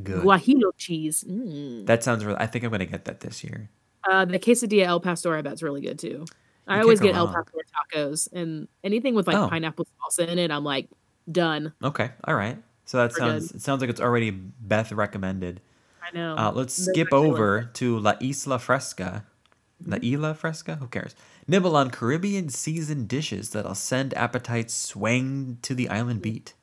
[0.01, 0.23] good.
[0.23, 1.25] guajillo cheese.
[1.27, 1.85] Mm.
[1.85, 2.39] That sounds really.
[2.39, 3.69] I think I'm gonna get that this year.
[4.09, 6.23] Uh, the quesadilla El Pastor, I bet, is really good too.
[6.67, 7.33] I always get go El wrong.
[7.35, 7.57] Pastor
[7.97, 9.49] tacos and anything with like Oh.
[9.49, 10.51] pineapple salsa in it.
[10.51, 10.87] I'm like
[11.29, 11.73] done.
[11.83, 12.57] Okay, all right.
[12.85, 13.17] So that We're good.
[13.41, 15.59] sounds it sounds like it's already Beth recommended.
[16.11, 16.35] I know.
[16.35, 19.25] Uh, let's skip over to La Isla Fresca.
[19.85, 20.75] La Isla Fresca?
[20.75, 21.15] Who cares?
[21.47, 26.53] Nibble on Caribbean seasoned dishes that'll send appetites swaying to the island beat.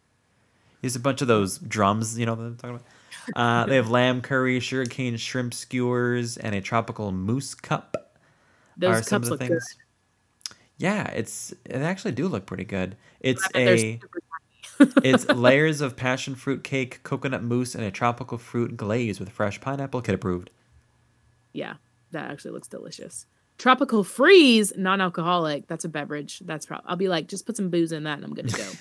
[0.80, 2.86] Here's a bunch of those drums, you know, that I'm talking about.
[3.34, 8.18] Uh, they have lamb curry, sugarcane shrimp skewers, and a tropical mousse cup.
[8.76, 9.48] Those are some of the look good.
[9.48, 9.76] things.
[10.78, 12.96] Yeah, it's they actually do look pretty good.
[13.20, 14.20] It's a super
[15.02, 19.60] it's layers of passion fruit cake, coconut mousse, and a tropical fruit glaze with fresh
[19.60, 20.02] pineapple.
[20.02, 20.50] Kid approved.
[21.52, 21.74] Yeah,
[22.12, 23.26] that actually looks delicious.
[23.58, 25.66] Tropical freeze, non-alcoholic.
[25.66, 26.40] That's a beverage.
[26.40, 26.84] That's probably.
[26.88, 28.76] I'll be like, just put some booze in that, and I'm good to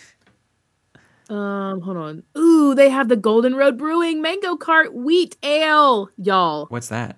[1.29, 1.33] go.
[1.33, 2.23] um, hold on.
[2.37, 6.65] Ooh, they have the Golden Road Brewing Mango Cart Wheat Ale, y'all.
[6.65, 7.17] What's that?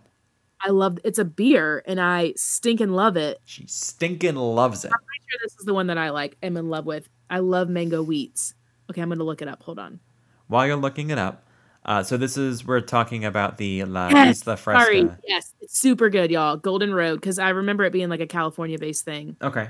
[0.62, 1.00] I love.
[1.04, 3.40] It's a beer, and I stinking love it.
[3.46, 4.92] She stinking loves it.
[4.94, 6.38] I'm pretty sure this is the one that I like.
[6.44, 7.10] Am in love with.
[7.30, 8.54] I love mango wheats.
[8.90, 9.64] Okay, I'm gonna look it up.
[9.64, 10.00] Hold on.
[10.48, 11.46] While you're looking it up,
[11.86, 14.84] uh, so this is we're talking about the La Isla Fresca.
[14.84, 15.10] Sorry.
[15.28, 16.58] Yes, it's super good, y'all.
[16.58, 19.36] Golden Road, because I remember it being like a California-based thing.
[19.42, 19.70] Okay,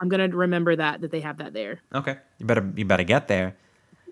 [0.00, 1.80] I'm gonna remember that that they have that there.
[1.94, 2.18] okay.
[2.38, 3.56] You better you better get there.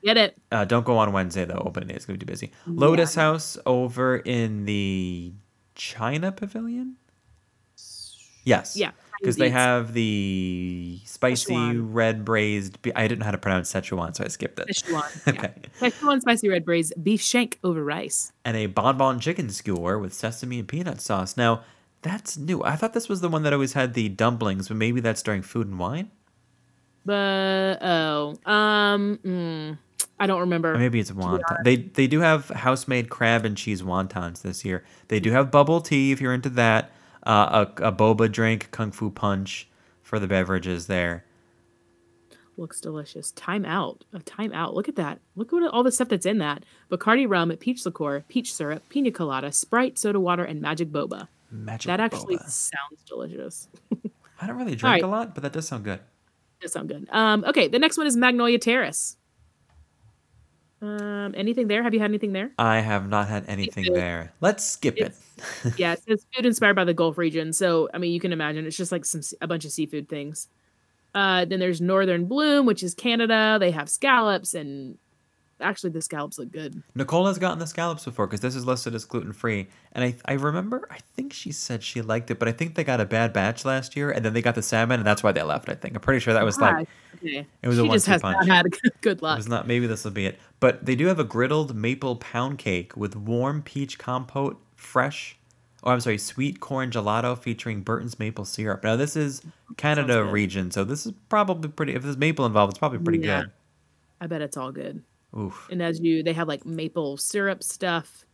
[0.02, 0.36] Get it?
[0.52, 1.62] Uh, don't go on Wednesday though.
[1.66, 2.52] Opening day is gonna be too busy.
[2.66, 5.32] Lotus House over in the
[5.74, 6.96] China Pavilion.
[8.44, 8.76] Yes.
[8.76, 11.88] Yeah, Because they have the spicy Szechuan.
[11.92, 12.80] red braised.
[12.82, 14.68] Be- I didn't know how to pronounce Szechuan, so I skipped it.
[14.68, 15.28] Szechuan.
[15.28, 15.52] Okay.
[15.80, 15.88] Yeah.
[15.88, 18.32] Szechuan spicy red braised beef shank over rice.
[18.44, 21.36] and a bonbon chicken skewer with sesame and peanut sauce.
[21.36, 21.62] Now,
[22.02, 22.62] that's new.
[22.62, 25.42] I thought this was the one that always had the dumplings, but maybe that's during
[25.42, 26.10] food and wine.
[27.04, 29.78] But oh, um, mm,
[30.18, 30.74] I don't remember.
[30.74, 31.42] Or maybe it's wonton.
[31.64, 34.84] They they do have house made crab and cheese wontons this year.
[35.08, 36.90] They do have bubble tea if you're into that.
[37.26, 39.68] Uh, a, a boba drink, kung fu punch
[40.02, 41.24] for the beverages there.
[42.56, 43.32] Looks delicious.
[43.32, 44.04] Time out.
[44.14, 44.74] A time out.
[44.74, 45.20] Look at that.
[45.34, 46.64] Look at all the stuff that's in that.
[46.90, 51.28] Bacardi rum, peach liqueur, peach syrup, pina colada, Sprite, soda water, and magic boba.
[51.50, 52.48] Magic That actually boba.
[52.48, 53.68] sounds delicious.
[54.40, 55.02] I don't really drink right.
[55.02, 56.00] a lot, but that does sound good.
[56.60, 57.06] Does sound good.
[57.10, 59.15] Um, okay, the next one is Magnolia Terrace.
[60.82, 61.82] Um, anything there?
[61.82, 62.52] Have you had anything there?
[62.58, 64.32] I have not had anything there.
[64.40, 65.14] Let's skip it.
[65.76, 67.52] yeah, it says food inspired by the Gulf region.
[67.52, 70.48] So, I mean, you can imagine it's just like some a bunch of seafood things.
[71.14, 73.56] Uh, then there's Northern Bloom, which is Canada.
[73.58, 74.98] They have scallops, and
[75.60, 76.82] actually, the scallops look good.
[76.94, 80.14] Nicole has gotten the scallops before because this is listed as gluten free, and I
[80.24, 83.04] I remember I think she said she liked it, but I think they got a
[83.06, 85.68] bad batch last year, and then they got the salmon, and that's why they left.
[85.68, 87.46] I think I'm pretty sure that was like Ah, okay.
[87.62, 88.46] it was a she just one-two has punch.
[88.46, 88.66] not had
[89.00, 89.36] good it luck.
[89.38, 89.66] was not.
[89.66, 93.16] Maybe this will be it, but they do have a griddled maple pound cake with
[93.16, 95.38] warm peach compote, fresh.
[95.84, 98.82] Oh, I'm sorry, sweet corn gelato featuring Burton's maple syrup.
[98.82, 99.42] Now this is
[99.76, 101.94] Canada region, so this is probably pretty.
[101.94, 103.44] If there's maple involved, it's probably pretty Yeah.
[104.20, 105.02] I bet it's all good.
[105.36, 105.68] Oof.
[105.70, 108.24] And as you, they have like maple syrup stuff,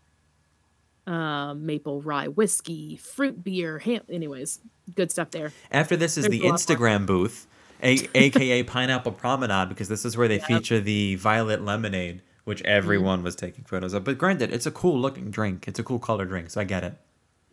[1.07, 4.03] um, maple rye whiskey, fruit beer, ham.
[4.09, 4.61] Anyways,
[4.95, 5.53] good stuff there.
[5.71, 6.53] After this is There's the a.
[6.53, 7.47] Instagram booth,
[7.83, 13.23] a- aka Pineapple Promenade, because this is where they feature the violet lemonade, which everyone
[13.25, 14.05] was taking photos of.
[14.05, 15.67] But granted, it's a cool looking drink.
[15.67, 16.95] It's a cool color drink, so I get it.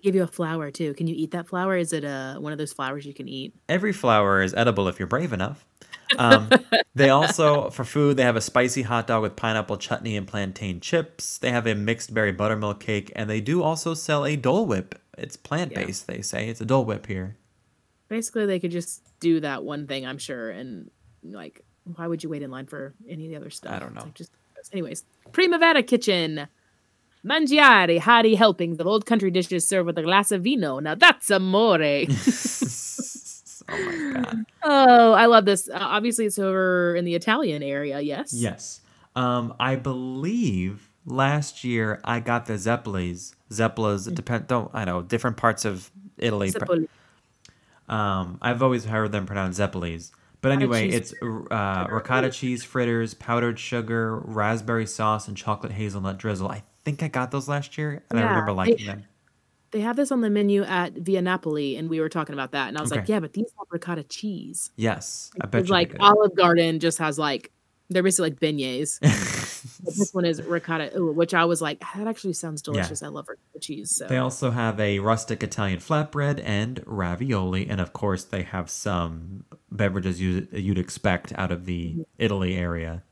[0.02, 0.94] Give you a flower too.
[0.94, 1.76] Can you eat that flower?
[1.76, 3.54] Is it uh one of those flowers you can eat?
[3.68, 5.66] Every flower is edible if you're brave enough.
[6.18, 6.50] Um,
[6.96, 10.80] they also, for food, they have a spicy hot dog with pineapple chutney and plantain
[10.80, 11.38] chips.
[11.38, 15.00] They have a mixed berry buttermilk cake, and they do also sell a Dole Whip.
[15.18, 16.50] It's plant based, they say.
[16.50, 17.38] It's a Dole Whip here.
[18.08, 20.90] Basically, they could just do that one thing, I'm sure, and
[21.24, 21.64] like,
[21.96, 23.74] why would you wait in line for any of the other stuff?
[23.74, 24.02] I don't know.
[24.02, 24.32] like, just,
[24.72, 26.48] anyways, Primavera Kitchen.
[27.26, 30.80] Mangiare, hearty helpings of old country dishes served with a glass of vino.
[30.80, 32.06] Now that's amore.
[33.72, 34.46] oh my God.
[34.64, 35.70] oh, I love this.
[35.70, 38.00] Uh, obviously, it's over in the Italian area.
[38.02, 38.34] Yes.
[38.34, 38.82] Yes.
[39.16, 43.34] Um, I believe last year I got the Zeppelis.
[43.52, 46.52] Zeppelas depend don't I know different parts of Italy.
[46.52, 46.88] Sepul-
[47.88, 50.12] Um, I've always heard them pronounced Zeppelis.
[50.42, 56.48] But anyway, it's uh, ricotta cheese fritters, powdered sugar, raspberry sauce, and chocolate hazelnut drizzle.
[56.50, 59.04] I think I got those last year, and I remember liking them.
[59.72, 62.70] They have this on the menu at Via Napoli, and we were talking about that,
[62.70, 64.72] and I was like, yeah, but these have ricotta cheese.
[64.76, 65.72] Yes, I bet you.
[65.72, 65.96] like.
[66.00, 67.52] Olive Garden just has like
[67.90, 69.00] they're basically like beignets.
[69.84, 73.04] This one is ricotta, ooh, which I was like, that actually sounds delicious.
[73.04, 73.96] I love ricotta cheese.
[73.98, 78.70] So They also have a rustic Italian flatbread and ravioli, and of course, they have
[78.70, 82.02] some beverages you, you'd expect out of the Mm-hmm.
[82.20, 83.04] Italy area.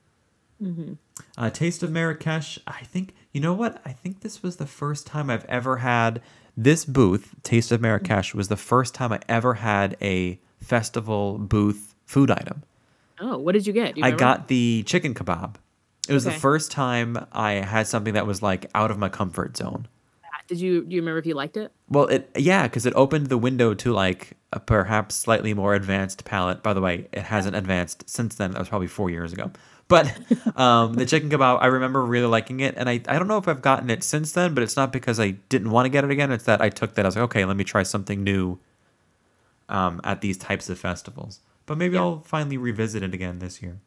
[1.37, 2.59] Uh, Taste of Marrakesh.
[2.67, 3.81] I think you know what?
[3.85, 6.21] I think this was the first time I've ever had
[6.55, 7.35] this booth.
[7.43, 12.63] Taste of Marrakesh was the first time I ever had a festival booth food item.
[13.19, 13.97] Oh, what did you get?
[13.97, 15.55] You I got the chicken kebab.
[16.07, 16.33] It was Okay.
[16.35, 19.87] the first time I had something that was like out of my comfort zone.
[20.47, 21.73] Did you do you remember if you liked it?
[21.89, 26.23] Well, it yeah, because it opened the window to like a perhaps slightly more advanced
[26.23, 26.63] palate.
[26.63, 28.51] By the way, it hasn't advanced since then.
[28.51, 29.51] That was probably four years ago.
[29.89, 30.13] But
[30.57, 33.47] um, the chicken kebab, I remember really liking it, and I I don't know if
[33.47, 36.11] I've gotten it since then, but it's not because I didn't want to get it
[36.11, 36.31] again.
[36.31, 38.59] It's that I took that I was like, okay, let me try something new.
[39.69, 42.01] Um, at these types of festivals, but maybe Yeah.
[42.01, 43.77] I'll finally revisit it again this year.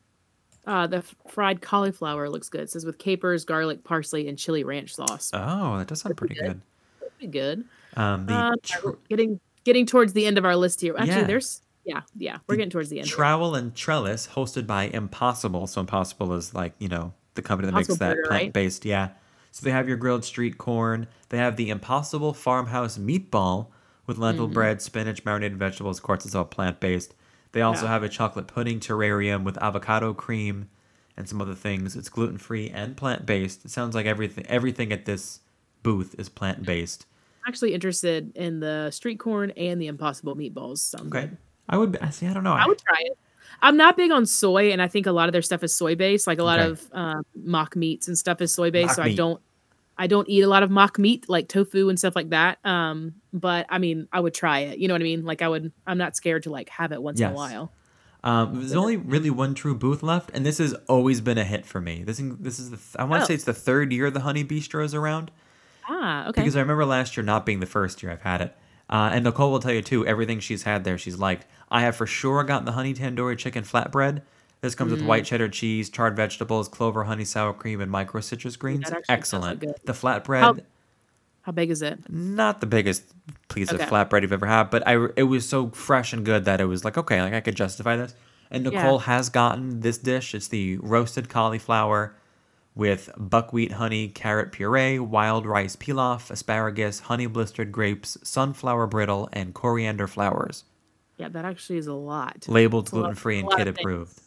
[0.67, 2.61] Uh, the fried cauliflower looks good.
[2.61, 5.31] It says with capers, garlic, parsley, and chili ranch sauce.
[5.33, 6.61] Oh, that does sound pretty good.
[7.01, 7.11] good.
[7.17, 7.65] Pretty good.
[7.97, 10.95] Um, the Um, tr- getting getting towards the end of our list here.
[10.99, 11.25] Actually, Yeah.
[11.25, 13.09] there's yeah, yeah, we're getting towards the end.
[13.09, 15.67] Trowel and Trellis, hosted by Impossible.
[15.67, 18.85] So Impossible is like you know the company that makes that Burger, plant based.
[18.85, 19.11] Yeah.
[19.53, 21.07] So they have your grilled street corn.
[21.31, 23.67] They have the Impossible Farmhouse meatball
[24.07, 24.55] with lentil Mm-hmm.
[24.55, 25.99] bread, spinach, marinated vegetables.
[25.99, 27.15] Of course, it's all plant based.
[27.53, 27.91] They also Yeah.
[27.93, 30.69] have a chocolate pudding terrarium with avocado cream
[31.17, 31.97] and some other things.
[31.97, 33.65] It's gluten free and plant based.
[33.65, 35.41] It sounds like everything everything at this
[35.83, 37.07] booth is plant based.
[37.45, 40.79] I'm actually interested in the street corn and the impossible meatballs.
[40.79, 41.27] Sound Okay.
[41.27, 41.37] good.
[41.71, 41.97] I would.
[42.03, 42.27] I see.
[42.27, 42.53] I don't know.
[42.53, 43.17] I would try it.
[43.63, 45.95] I'm not big on soy, and I think a lot of their stuff is soy
[45.95, 46.27] based.
[46.27, 46.69] Like a lot Okay.
[46.71, 48.89] of um, mock meats and stuff is soy based.
[48.89, 49.13] Mock So meat.
[49.13, 49.41] I don't,
[49.99, 52.59] I don't eat a lot of mock meat like tofu and stuff like that.
[52.65, 54.79] Um, but I mean, I would try it.
[54.79, 55.25] You know what I mean?
[55.25, 55.73] Like I would.
[55.87, 57.73] I'm not scared to like have it once in a while.
[58.23, 61.65] Um, there's only really one true booth left, and this has always been a hit
[61.65, 62.03] for me.
[62.03, 63.27] This this is the th- I want to Oh.
[63.29, 65.31] say it's the third year the Honey Bistro is around
[65.89, 66.41] Ah, okay.
[66.43, 68.57] because I remember last year not being the first year I've had it.
[68.91, 70.05] Uh, and Nicole will tell you too.
[70.07, 71.47] Everything she's had there, she's liked.
[71.71, 74.23] I have for sure gotten the honey tandoori chicken flatbread.
[74.61, 74.97] This comes Mm.
[74.97, 78.91] with white cheddar cheese, charred vegetables, clover, honey, sour cream, and micro citrus greens.
[79.09, 79.61] Excellent.
[79.61, 80.57] The flatbread, How-
[81.43, 81.99] How big is it?
[82.11, 83.05] not the biggest
[83.49, 83.83] piece Okay.
[83.83, 86.67] of flatbread you've ever had, but I it was so fresh and good that it
[86.67, 88.15] was like okay, like I could justify this.
[88.51, 88.83] And Yeah.
[88.83, 90.35] Nicole has gotten this dish.
[90.35, 92.15] It's the roasted cauliflower
[92.75, 99.55] with buckwheat honey, carrot puree, wild rice pilaf, asparagus, honey blistered grapes, sunflower brittle, and
[99.55, 100.65] coriander flowers.
[101.21, 102.47] Yeah, that actually is a lot.
[102.49, 104.19] Labeled It's a lot- gluten free and kid approved.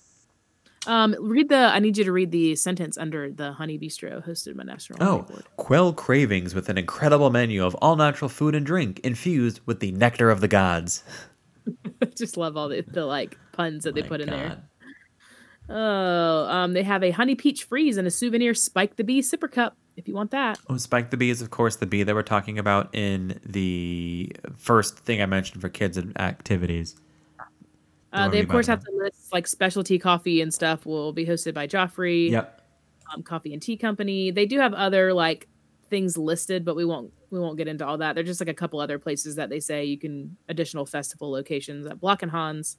[0.86, 1.56] Um, read the.
[1.56, 5.22] I need you to read the sentence under the Honey Bistro hosted by National Oh,
[5.22, 5.44] Board.
[5.56, 9.92] quell cravings with an incredible menu of all natural food and drink infused with the
[9.94, 11.04] nectar of the gods.
[12.18, 14.62] Just love all the, the like puns that they put in there.
[15.70, 19.52] Oh, um, they have a honey peach freeze and a souvenir Spike the Bee sipper
[19.52, 19.78] cup.
[19.96, 22.24] If you want that, Oh, Spike the Bee is, of course, the bee that we're
[22.24, 26.96] talking about in the first thing I mentioned for kids and activities.
[28.12, 30.86] uh, they of course have the list like specialty coffee and stuff.
[30.86, 32.32] Will be hosted by Joffrey.
[32.32, 32.62] Yep.
[33.14, 34.32] um, Coffee and Tea Company.
[34.32, 35.48] They do have other like
[35.90, 38.16] things listed, but we won't we won't get into all that.
[38.16, 41.86] They're just like a couple other places that they say you can additional festival locations
[41.86, 42.78] at Block and Hans,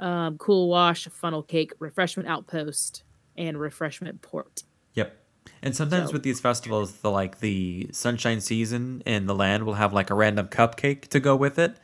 [0.00, 3.02] um, Cool Wash, Funnel Cake, Refreshment Outpost,
[3.36, 4.62] and Refreshment Port.
[4.94, 5.16] Yep.
[5.62, 9.74] And sometimes So- with these festivals, the like the sunshine season in the land will
[9.74, 11.76] have like a random cupcake to go with it.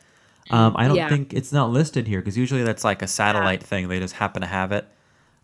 [0.51, 1.09] Um, I don't Yeah.
[1.09, 3.89] think it's not listed here because usually that's like a satellite thing.
[3.89, 4.87] They just happen to have it.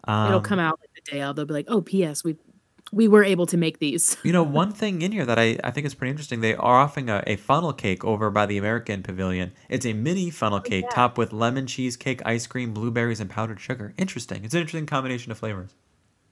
[0.04, 1.34] Um, It'll come out like the day of.
[1.36, 2.22] They'll be like, "Oh, P.S.
[2.24, 2.36] We
[2.92, 5.70] we were able to make these." You know, one thing in here that I, I
[5.70, 9.02] think is pretty interesting, they are offering a, a funnel cake over by the American
[9.02, 9.52] Pavilion.
[9.68, 13.60] It's a mini funnel oh, cake topped with lemon cheesecake, ice cream, blueberries, and powdered
[13.60, 13.94] sugar.
[13.98, 14.44] Interesting.
[14.44, 15.70] It's an interesting combination of flavors.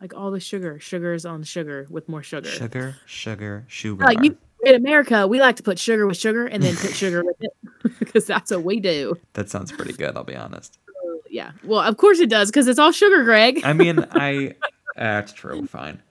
[0.00, 2.48] like all the sugar, sugars on sugar with more sugar.
[2.48, 4.04] Sugar, sugar, sugar.
[4.04, 7.24] Like you in America, we like to put sugar with sugar and then put sugar
[7.24, 7.52] with it
[7.98, 9.16] because that's what we do.
[9.34, 10.78] That sounds pretty good, I'll be honest.
[11.02, 11.52] Oh, yeah.
[11.64, 13.62] Well, of course it does because it's all sugar, Greg.
[13.64, 14.54] I mean, I.
[14.96, 15.66] That's true.
[15.66, 16.02] Fine.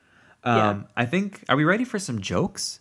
[0.44, 0.82] Um, Yeah.
[0.96, 1.44] I think.
[1.50, 2.80] Are we ready for some jokes?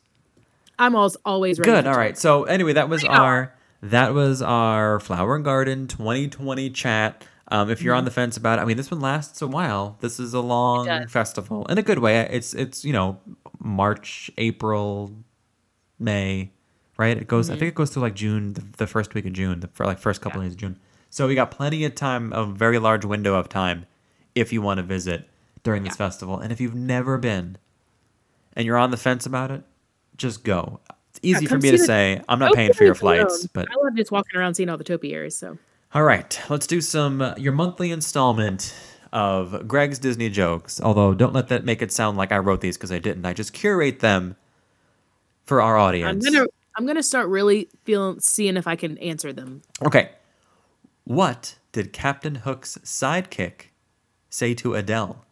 [0.78, 1.70] I'm always always ready.
[1.72, 1.86] Good.
[1.86, 2.10] All right.
[2.10, 2.20] jokes.
[2.20, 3.20] So anyway, that was Bring it on.
[3.24, 7.24] our that was our flower and garden 2020 chat.
[7.50, 9.96] Um, if you're on the fence about it, I mean, this one lasts a while.
[10.00, 12.18] This is a long festival in a good way.
[12.30, 13.18] It's it's you know
[13.58, 15.12] March, April,
[15.98, 16.52] May,
[16.98, 17.16] right?
[17.16, 17.48] It goes.
[17.50, 19.86] I think it goes to like June, the, the first week of June, the for
[19.86, 20.78] like first couple days of June.
[21.10, 23.86] So we got plenty of time, a very large window of time,
[24.34, 25.26] if you want to visit
[25.68, 26.38] during this festival.
[26.38, 27.58] And if you've never been,
[28.54, 29.64] and you're on the fence about it,
[30.16, 30.80] just go.
[31.10, 32.22] It's easy for me to the say.
[32.26, 33.28] I'm not paying for your Topiaries alone.
[33.28, 35.36] flights, but I love just walking around seeing all the topiaries.
[35.36, 35.58] So
[35.92, 38.74] all right, let's do some uh, your monthly installment
[39.12, 40.80] of Greg's Disney jokes.
[40.80, 43.26] Although don't let that make it sound like I wrote these because I didn't.
[43.26, 44.36] I just curate them
[45.44, 46.26] for our audience.
[46.26, 46.46] I'm gonna
[46.78, 49.60] I'm gonna start really feeling seeing if I can answer them.
[49.84, 50.12] Okay.
[51.04, 53.66] What did Captain Hook's sidekick
[54.30, 55.26] say to Adele?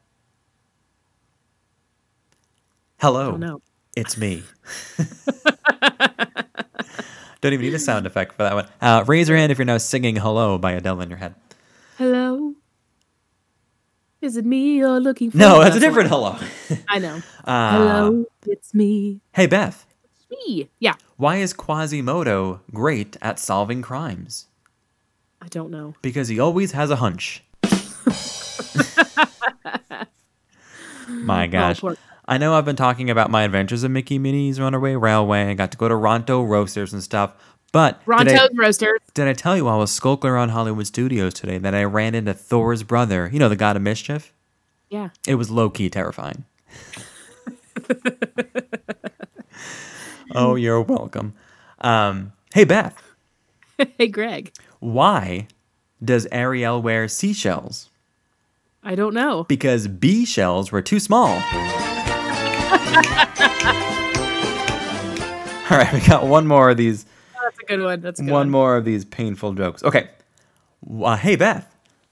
[2.98, 3.38] Hello.
[3.42, 3.60] Oh.
[3.96, 4.42] It's me.
[7.40, 8.66] Don't even need a sound effect for that one.
[8.80, 11.34] Uh, raise your hand if you're now singing "Hello" by Adele in your head.
[11.98, 12.54] Hello.
[14.20, 15.36] Is it me you're looking for?
[15.36, 16.08] No, that's a different.
[16.08, 16.36] "Hello."
[16.88, 17.22] I know.
[17.44, 19.20] Uh, Hello, it's me.
[19.32, 19.86] Hey Beth,
[20.28, 20.68] Me.
[20.80, 20.94] Yeah.
[21.16, 24.48] why is Quasimodo great at solving crimes?
[25.40, 25.94] I don't know.
[26.02, 27.44] Because he always has a hunch.
[31.08, 31.80] My gosh.
[31.80, 31.96] poor-
[32.28, 35.44] I know I've been talking about my adventures in Mickey Minnie's Runaway Railway.
[35.44, 37.32] I got to go to Ronto Roasters and stuff.
[37.72, 39.00] But did I, Ronto's Roasters.
[39.14, 42.34] did I tell you I was skulking around Hollywood Studios today that I ran into
[42.34, 44.32] Thor's brother, you know, the god of mischief?
[44.88, 45.10] Yeah.
[45.26, 46.44] It was low key terrifying.
[50.34, 51.34] oh, you're welcome.
[51.80, 53.00] Um, hey, Beth,
[53.98, 54.52] hey, Greg.
[54.80, 55.46] why
[56.02, 57.90] does Ariel wear seashells?
[58.82, 59.44] I don't know.
[59.44, 61.42] Because bee shells were too small.
[65.68, 67.06] All right, we got one more of these.
[67.34, 68.00] Oh, that's a good one.
[68.00, 68.50] That's good One one.
[68.50, 69.82] more of these painful jokes.
[69.82, 70.08] Okay.
[71.02, 71.66] Uh, hey, Beth,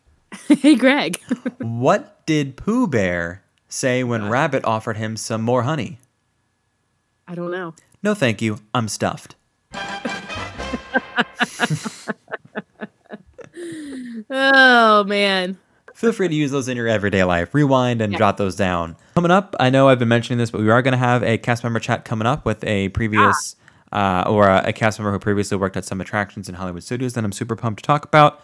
[0.48, 1.20] hey, Greg.
[1.58, 5.98] what did Pooh Bear say when Rabbit offered him some more honey?
[7.28, 7.74] I don't know.
[8.02, 8.58] No, thank you.
[8.74, 9.36] I'm stuffed.
[14.30, 15.58] Oh man.
[15.94, 17.54] Feel free to use those in your everyday life.
[17.54, 18.18] Rewind and Yeah.
[18.18, 18.96] jot those down.
[19.14, 21.38] Coming up, I know I've been mentioning this, but we are going to have a
[21.38, 23.56] cast member chat coming up with a previous
[23.92, 27.12] uh, or a, a cast member who previously worked at some attractions in Hollywood studios
[27.14, 28.40] that I'm super pumped to talk about.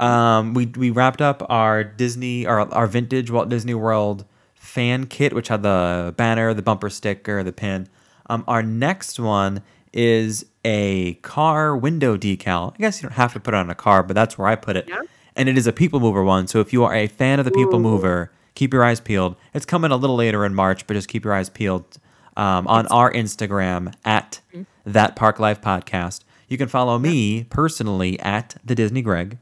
[0.00, 4.24] Um, we we wrapped up our Disney our our vintage Walt Disney World
[4.54, 7.88] fan kit, which had the banner, the bumper sticker, the pin.
[8.28, 12.74] Um, our next one is a car window decal.
[12.74, 14.54] I guess you don't have to put it on a car, but that's where I
[14.56, 14.86] put it.
[14.88, 15.00] Yeah.
[15.38, 16.46] And it is a People Mover one.
[16.48, 17.78] So if you are a fan of the People.
[17.78, 19.36] Mover, keep your eyes peeled.
[19.54, 21.98] It's coming a little later in March, but just keep your eyes peeled
[22.36, 24.92] um, on our Instagram at Mm-hmm.
[24.92, 26.24] that Park Life Podcast.
[26.48, 29.38] You can follow me personally at the Disney Greg.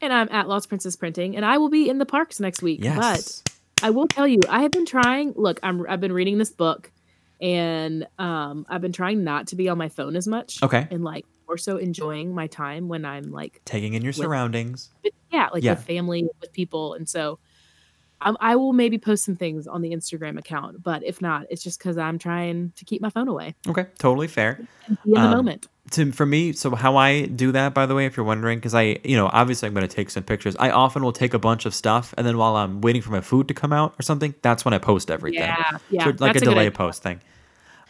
[0.00, 2.78] And I'm at Lost Princess Printing, and I will be in the parks next week.
[2.82, 3.42] Yes.
[3.42, 3.52] But
[3.86, 5.32] I will tell you, I have been trying.
[5.36, 6.92] Look, I'm I've been reading this book,
[7.40, 10.62] and um, I've been trying not to be on my phone as much.
[10.62, 10.86] Okay.
[10.90, 14.90] And like more so enjoying my time when I'm like, Taking in your surroundings.
[15.32, 15.74] yeah, like Yeah.
[15.74, 17.40] with family, with people, and so.
[18.22, 21.62] Um, I will maybe post some things on the Instagram account, but if not, it's
[21.62, 24.60] just because I'm trying to keep my phone away Okay, totally fair.
[25.06, 25.68] be in the Um, moment.
[25.92, 28.74] to for me so how i do that by the way if you're wondering because
[28.74, 31.38] i you know obviously i'm going to take some pictures i often will take a
[31.38, 34.02] bunch of stuff and then while i'm waiting for my food to come out or
[34.02, 37.20] something that's when i post everything Yeah, yeah, so like a delay post thing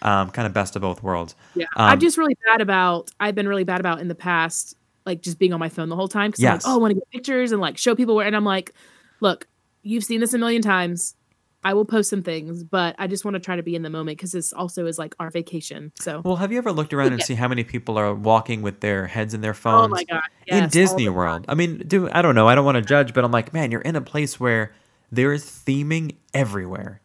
[0.02, 3.10] um kind of best of both worlds Yeah, Um, I'm just really bad about.
[3.20, 4.76] I've been really bad about in the past,
[5.06, 6.30] like just being on my phone the whole time.
[6.30, 6.64] Because Yes.
[6.64, 8.26] I'm like, oh, I want to get pictures and like show people where.
[8.26, 8.72] And I'm like,
[9.20, 9.46] look,
[9.82, 11.14] you've seen this a million times.
[11.62, 13.90] I will post some things, but I just want to try to be in the
[13.90, 15.92] moment because this also is like our vacation.
[16.00, 17.26] So, well have you ever looked around and Yeah.
[17.26, 20.22] see how many people are walking with their heads in their oh phones my god,
[20.46, 22.82] in yes, all disney world i mean do i don't know i don't want to
[22.82, 24.72] judge but i'm like man you're in a place where
[25.12, 27.02] there is theming everywhere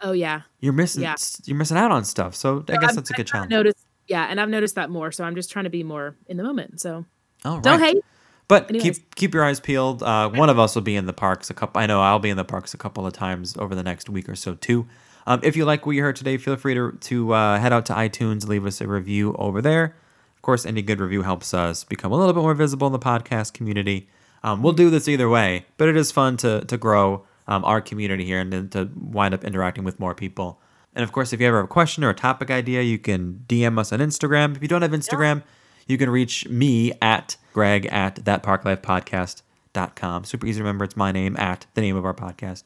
[0.00, 1.16] Oh yeah, you're missing Yeah.
[1.44, 3.84] you're missing out on stuff so i guess I've- that's a good I've challenge noticed.
[4.06, 5.12] Yeah, and I've noticed that more.
[5.12, 6.80] So I'm just trying to be more in the moment.
[6.80, 7.04] So
[7.44, 8.02] All don't hate.
[8.48, 8.98] But Anyways.
[9.00, 10.02] keep keep your eyes peeled.
[10.02, 11.82] Uh, one of us will be in the parks a couple.
[11.82, 14.26] I know I'll be in the parks a couple of times over the next week
[14.28, 14.86] or so too.
[15.26, 17.84] Um, if you like what you heard today, feel free to to uh, head out
[17.86, 19.94] to iTunes, leave us a review over there.
[20.36, 22.98] Of course, any good review helps us become a little bit more visible in the
[22.98, 24.08] podcast community.
[24.42, 27.80] Um, we'll do this either way, but it is fun to to grow um, our
[27.80, 30.60] community here and then to wind up interacting with more people.
[30.94, 33.44] And of course, if you ever have a question or a topic idea, you can
[33.48, 34.56] DM us on Instagram.
[34.56, 35.42] If you don't have Instagram,
[35.86, 40.24] you can reach me at greg at thatparklifepodcast.com.
[40.24, 40.84] Super easy to remember.
[40.84, 42.64] It's my name at the name of our podcast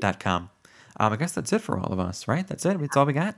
[0.00, 0.50] dot com.
[0.98, 2.46] Um, I guess that's it for all of us, right?
[2.46, 2.78] That's it.
[2.80, 3.36] That's all we got.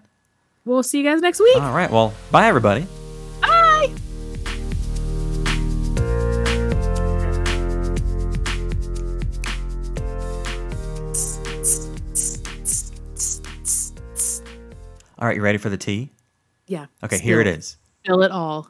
[0.64, 1.57] We'll see you guys next week.
[1.57, 1.91] All right.
[1.91, 2.86] Well, bye, everybody.
[15.18, 15.36] All right.
[15.36, 16.12] You ready for the tea?
[16.66, 16.86] Yeah.
[17.02, 17.18] Okay.
[17.18, 17.76] Here it spill is.
[18.04, 18.68] Spill it all.